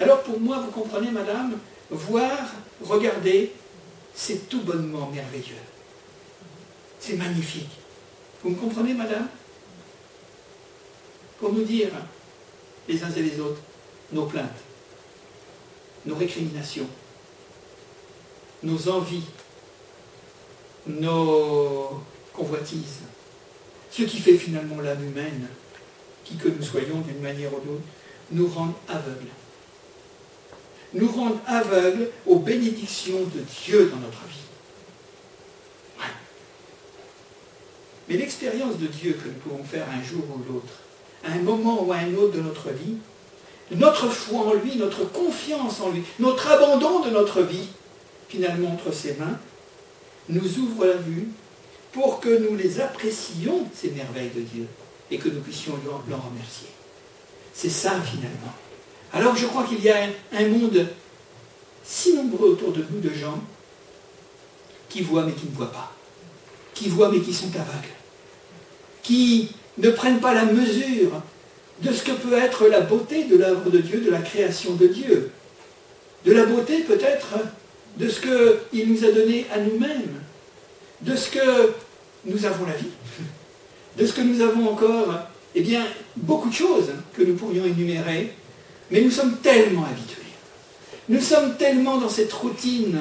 [0.00, 1.58] Alors pour moi, vous comprenez, madame,
[1.90, 2.38] voir,
[2.82, 3.52] regarder,
[4.14, 5.54] c'est tout bonnement merveilleux.
[6.98, 7.81] C'est magnifique.
[8.42, 9.28] Vous me comprenez, madame?
[11.38, 11.90] Pour nous dire,
[12.88, 13.60] les uns et les autres,
[14.12, 14.48] nos plaintes,
[16.06, 16.88] nos récriminations,
[18.62, 19.24] nos envies,
[20.86, 22.00] nos
[22.32, 23.00] convoitises,
[23.90, 25.46] ce qui fait finalement l'âme humaine,
[26.24, 27.82] qui que nous soyons d'une manière ou d'autre,
[28.30, 29.28] nous rendent aveugles.
[30.94, 34.41] Nous rendent aveugles aux bénédictions de Dieu dans notre vie.
[38.12, 40.74] Mais l'expérience de Dieu que nous pouvons faire un jour ou l'autre,
[41.24, 42.96] à un moment ou à un autre de notre vie,
[43.70, 47.68] notre foi en lui, notre confiance en lui, notre abandon de notre vie,
[48.28, 49.38] finalement entre ses mains,
[50.28, 51.28] nous ouvre la vue
[51.92, 54.66] pour que nous les apprécions, ces merveilles de Dieu,
[55.10, 56.68] et que nous puissions l'en remercier.
[57.54, 58.52] C'est ça finalement.
[59.14, 59.96] Alors je crois qu'il y a
[60.32, 60.86] un monde
[61.82, 63.42] si nombreux autour de nous de gens
[64.90, 65.94] qui voient mais qui ne voient pas
[66.74, 67.94] qui voient mais qui sont aveugles,
[69.02, 71.22] qui ne prennent pas la mesure
[71.80, 74.86] de ce que peut être la beauté de l'œuvre de Dieu, de la création de
[74.86, 75.30] Dieu,
[76.24, 77.38] de la beauté peut-être
[77.98, 80.20] de ce qu'il nous a donné à nous-mêmes,
[81.00, 81.72] de ce que
[82.24, 82.90] nous avons la vie,
[83.98, 85.14] de ce que nous avons encore,
[85.54, 85.84] eh bien,
[86.16, 88.32] beaucoup de choses que nous pourrions énumérer,
[88.90, 90.22] mais nous sommes tellement habitués.
[91.08, 93.00] Nous sommes tellement dans cette routine,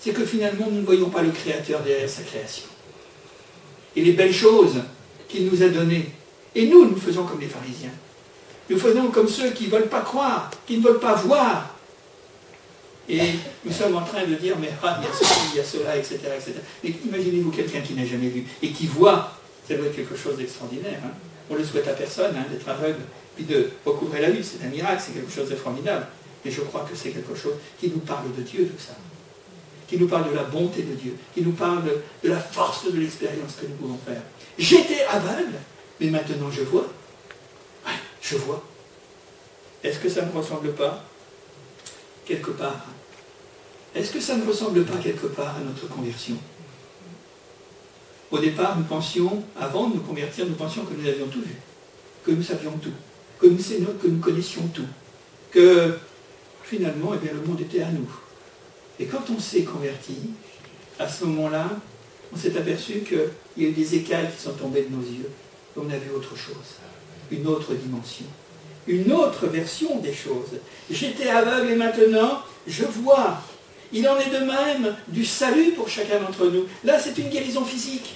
[0.00, 2.64] c'est que finalement nous ne voyons pas le Créateur derrière sa création.
[3.94, 4.76] Et les belles choses
[5.32, 6.10] qu'il nous a données.
[6.54, 7.90] Et nous, nous faisons comme les pharisiens.
[8.68, 11.74] Nous faisons comme ceux qui ne veulent pas croire, qui ne veulent pas voir.
[13.08, 13.20] Et
[13.64, 15.64] nous sommes en train de dire, mais ah, il y a ceci, il y a
[15.64, 16.18] cela, etc.
[16.36, 16.52] etc.
[16.84, 19.32] Mais imaginez-vous quelqu'un qui n'a jamais vu et qui voit,
[19.68, 21.00] ça doit être quelque chose d'extraordinaire.
[21.04, 21.10] Hein.
[21.50, 23.00] On ne le souhaite à personne, hein, d'être aveugle,
[23.34, 24.42] puis de recouvrir la vue.
[24.42, 26.06] C'est un miracle, c'est quelque chose de formidable.
[26.44, 28.94] Mais je crois que c'est quelque chose qui nous parle de Dieu, tout ça.
[29.92, 32.98] Qui nous parle de la bonté de Dieu, qui nous parle de la force de
[32.98, 34.22] l'expérience que nous pouvons faire.
[34.56, 35.52] J'étais aveugle,
[36.00, 36.86] mais maintenant je vois.
[38.22, 38.64] je vois.
[39.84, 41.04] Est-ce que ça ne ressemble pas
[42.24, 42.86] quelque part
[43.94, 46.38] Est-ce que ça ne ressemble pas quelque part à notre conversion?
[48.30, 51.56] Au départ, nous pensions, avant de nous convertir, nous pensions que nous avions tout vu,
[52.24, 52.94] que nous savions tout,
[53.38, 54.88] que nous, que nous connaissions tout,
[55.50, 55.98] que
[56.62, 58.08] finalement, eh bien, le monde était à nous.
[59.02, 60.14] Et quand on s'est converti,
[60.96, 61.68] à ce moment-là,
[62.32, 63.18] on s'est aperçu qu'il
[63.56, 65.28] y a eu des écailles qui sont tombées de nos yeux.
[65.76, 66.78] On a vu autre chose,
[67.32, 68.26] une autre dimension,
[68.86, 70.60] une autre version des choses.
[70.88, 73.42] J'étais aveugle et maintenant je vois.
[73.92, 76.66] Il en est de même du salut pour chacun d'entre nous.
[76.84, 78.14] Là, c'est une guérison physique.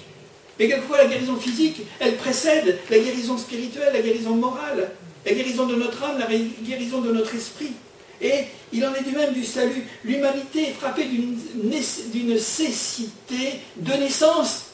[0.59, 4.93] Mais quelquefois, la guérison physique, elle précède la guérison spirituelle, la guérison morale,
[5.27, 7.73] la guérison de notre âme, la guérison de notre esprit.
[8.21, 9.85] Et il en est du même du salut.
[10.05, 14.67] L'humanité est frappée d'une cécité de naissance.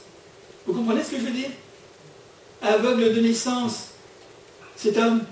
[0.66, 1.51] Vous comprenez ce que je veux dire?
[2.61, 3.88] Aveugle de naissance,
[4.76, 5.24] cet homme.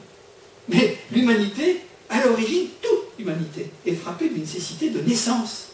[0.68, 5.68] Mais l'humanité, à l'origine, toute l'humanité est frappée d'une cécité de naissance.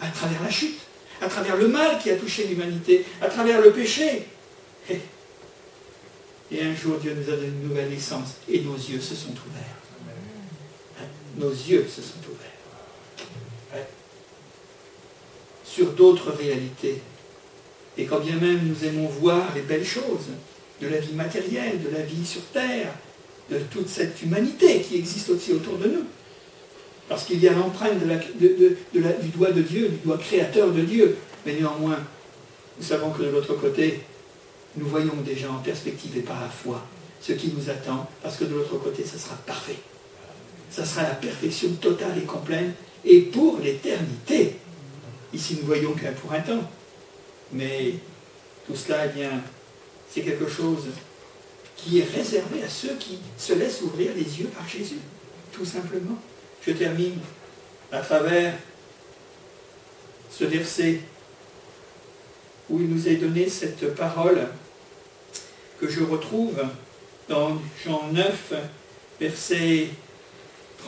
[0.00, 0.78] À travers la chute,
[1.20, 4.26] à travers le mal qui a touché l'humanité, à travers le péché.
[4.88, 9.30] Et un jour, Dieu nous a donné une nouvelle naissance et nos yeux se sont
[9.30, 9.79] ouverts
[11.36, 13.84] nos yeux se sont ouverts.
[15.64, 17.00] Sur d'autres réalités.
[17.96, 20.30] Et quand bien même nous aimons voir les belles choses
[20.80, 22.92] de la vie matérielle, de la vie sur Terre,
[23.50, 26.04] de toute cette humanité qui existe aussi autour de nous,
[27.08, 31.54] parce qu'il y a l'empreinte du doigt de Dieu, du doigt créateur de Dieu, mais
[31.54, 31.98] néanmoins,
[32.78, 34.00] nous savons que de l'autre côté,
[34.76, 36.84] nous voyons déjà en perspective et par la foi
[37.20, 39.76] ce qui nous attend, parce que de l'autre côté, ce sera parfait
[40.70, 42.70] ça sera la perfection totale et complète,
[43.04, 44.56] et pour l'éternité.
[45.32, 46.70] Ici, nous voyons qu'un pour un temps.
[47.52, 47.94] Mais
[48.66, 49.30] tout cela, eh bien,
[50.08, 50.86] c'est quelque chose
[51.76, 54.98] qui est réservé à ceux qui se laissent ouvrir les yeux par Jésus,
[55.52, 56.18] tout simplement.
[56.64, 57.18] Je termine
[57.90, 58.54] à travers
[60.30, 61.00] ce verset
[62.68, 64.46] où il nous est donné cette parole
[65.80, 66.62] que je retrouve
[67.28, 68.52] dans Jean 9,
[69.18, 69.88] verset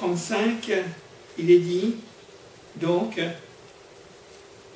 [0.03, 0.73] 35,
[1.39, 1.95] il est dit,
[2.81, 3.21] donc,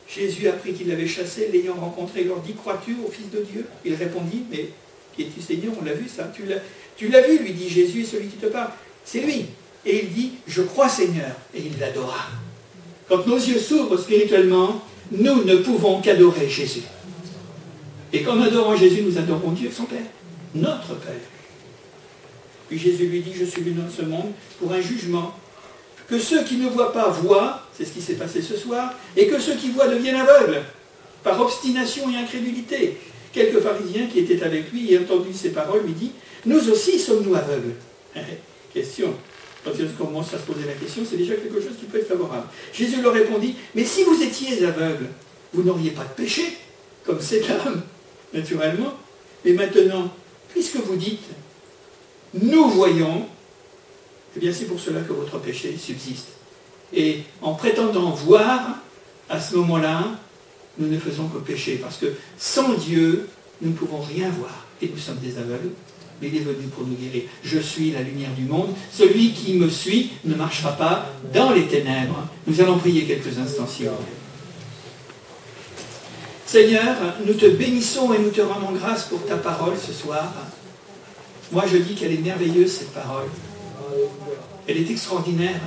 [0.08, 3.66] Jésus, apprit qu'il l'avait chassé, l'ayant rencontré, leur dit, crois-tu au Fils de Dieu?
[3.84, 4.68] Il répondit, mais
[5.14, 5.72] qui es-tu Seigneur?
[5.80, 8.70] On l'a vu ça, tu l'as vu, lui dit Jésus, celui qui te parle,
[9.04, 9.46] c'est lui.
[9.84, 12.26] Et il dit, je crois Seigneur, et il l'adora.
[13.08, 16.82] Quand nos yeux s'ouvrent spirituellement, nous ne pouvons qu'adorer Jésus.
[18.12, 20.06] Et qu'en adorant Jésus, nous adorons Dieu, son Père,
[20.54, 21.14] notre Père.
[22.68, 25.34] Puis Jésus lui dit, je suis venu dans ce monde pour un jugement.
[26.08, 29.26] Que ceux qui ne voient pas voient, c'est ce qui s'est passé ce soir, et
[29.26, 30.62] que ceux qui voient deviennent aveugles,
[31.22, 32.98] par obstination et incrédulité.
[33.32, 36.12] Quelques pharisiens qui étaient avec lui et entendu ces paroles lui dit,
[36.44, 37.74] nous aussi sommes-nous aveugles?
[38.72, 39.14] Question.
[39.64, 42.08] Quand on commence à se poser la question, c'est déjà quelque chose qui peut être
[42.08, 42.46] favorable.
[42.72, 45.08] Jésus leur répondit, mais si vous étiez aveugles,
[45.52, 46.56] vous n'auriez pas de péché,
[47.04, 47.82] comme cet homme,
[48.32, 48.94] naturellement.
[49.44, 50.12] Mais maintenant,
[50.50, 51.24] puisque vous dites,
[52.40, 53.26] nous voyons,
[54.36, 56.28] eh bien c'est pour cela que votre péché subsiste.
[56.92, 58.78] Et en prétendant voir,
[59.28, 60.04] à ce moment-là,
[60.78, 62.06] nous ne faisons que pécher, parce que
[62.38, 63.28] sans Dieu,
[63.60, 65.70] nous ne pouvons rien voir, et nous sommes des aveugles,
[66.20, 67.22] mais il est venu pour nous guérir.
[67.42, 71.66] Je suis la lumière du monde, celui qui me suit ne marchera pas dans les
[71.66, 72.28] ténèbres.
[72.46, 73.84] Nous allons prier quelques instants, si
[76.46, 76.94] Seigneur,
[77.26, 80.32] nous te bénissons et nous te rendons grâce pour ta parole ce soir.
[81.52, 83.28] Moi, je dis qu'elle est merveilleuse, cette parole.
[84.66, 85.60] Elle est extraordinaire,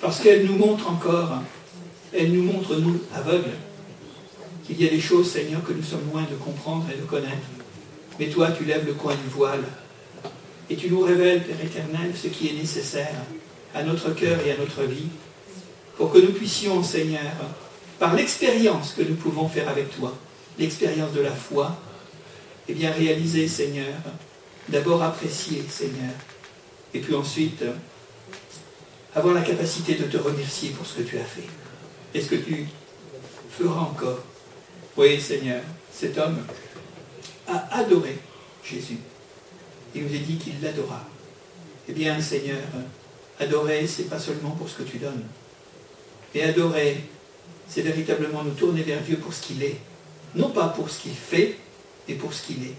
[0.00, 1.42] parce qu'elle nous montre encore,
[2.16, 3.50] elle nous montre, nous, aveugles,
[4.64, 7.36] qu'il y a des choses, Seigneur, que nous sommes loin de comprendre et de connaître.
[8.18, 9.64] Mais toi, tu lèves le coin du voile
[10.68, 13.14] et tu nous révèles, Père éternel, ce qui est nécessaire
[13.74, 15.08] à notre cœur et à notre vie
[15.96, 17.32] pour que nous puissions, Seigneur,
[17.98, 20.14] par l'expérience que nous pouvons faire avec toi,
[20.58, 21.76] l'expérience de la foi,
[22.68, 23.92] eh bien réaliser, Seigneur,
[24.70, 26.12] d'abord apprécier, Seigneur,
[26.94, 27.62] et puis ensuite
[29.14, 31.48] avoir la capacité de te remercier pour ce que tu as fait.
[32.14, 32.66] Est-ce que tu
[33.50, 34.20] feras encore?
[34.96, 35.62] Oui, Seigneur,
[35.92, 36.38] cet homme
[37.48, 38.18] a adoré
[38.64, 38.98] Jésus.
[39.94, 41.04] Il nous a dit qu'il l'adora.
[41.88, 42.60] Eh bien, Seigneur,
[43.40, 45.24] adorer, c'est pas seulement pour ce que tu donnes.
[46.34, 47.04] Et adorer,
[47.68, 49.78] c'est véritablement nous tourner vers Dieu pour ce qu'il est.
[50.36, 51.56] Non pas pour ce qu'il fait,
[52.06, 52.74] mais pour ce qu'il est.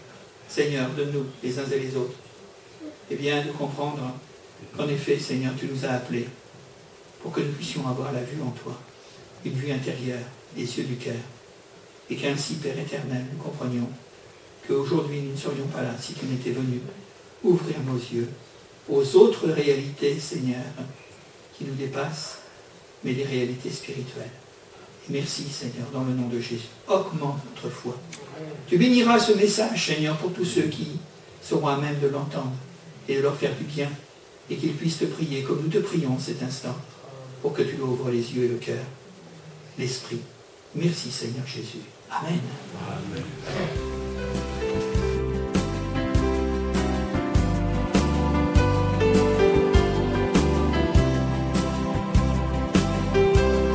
[0.52, 2.18] Seigneur, donne-nous les uns et les autres.
[3.10, 4.14] Eh bien, de comprendre
[4.76, 6.28] qu'en effet, Seigneur, tu nous as appelés
[7.24, 8.78] pour que nous puissions avoir la vue en toi,
[9.46, 10.20] une vue intérieure,
[10.54, 11.16] des yeux du cœur.
[12.10, 13.88] Et qu'ainsi, Père éternel, nous comprenions
[14.68, 16.82] qu'aujourd'hui nous ne serions pas là si tu n'étais venu
[17.44, 18.28] ouvrir nos yeux
[18.90, 20.66] aux autres réalités, Seigneur,
[21.58, 22.40] qui nous dépassent,
[23.06, 24.41] mais les réalités spirituelles.
[25.10, 26.68] Et merci, Seigneur, dans le nom de Jésus.
[26.88, 27.98] Augmente notre foi.
[28.68, 31.00] Tu béniras ce message, Seigneur, pour tous ceux qui
[31.42, 32.54] seront à même de l'entendre
[33.08, 33.90] et de leur faire du bien,
[34.50, 36.76] et qu'ils puissent te prier comme nous te prions cet instant,
[37.42, 38.84] pour que tu ouvres les yeux et le cœur,
[39.80, 40.20] l'esprit.
[40.76, 41.80] Merci, Seigneur Jésus.
[42.10, 42.40] Amen.
[42.88, 43.24] Amen.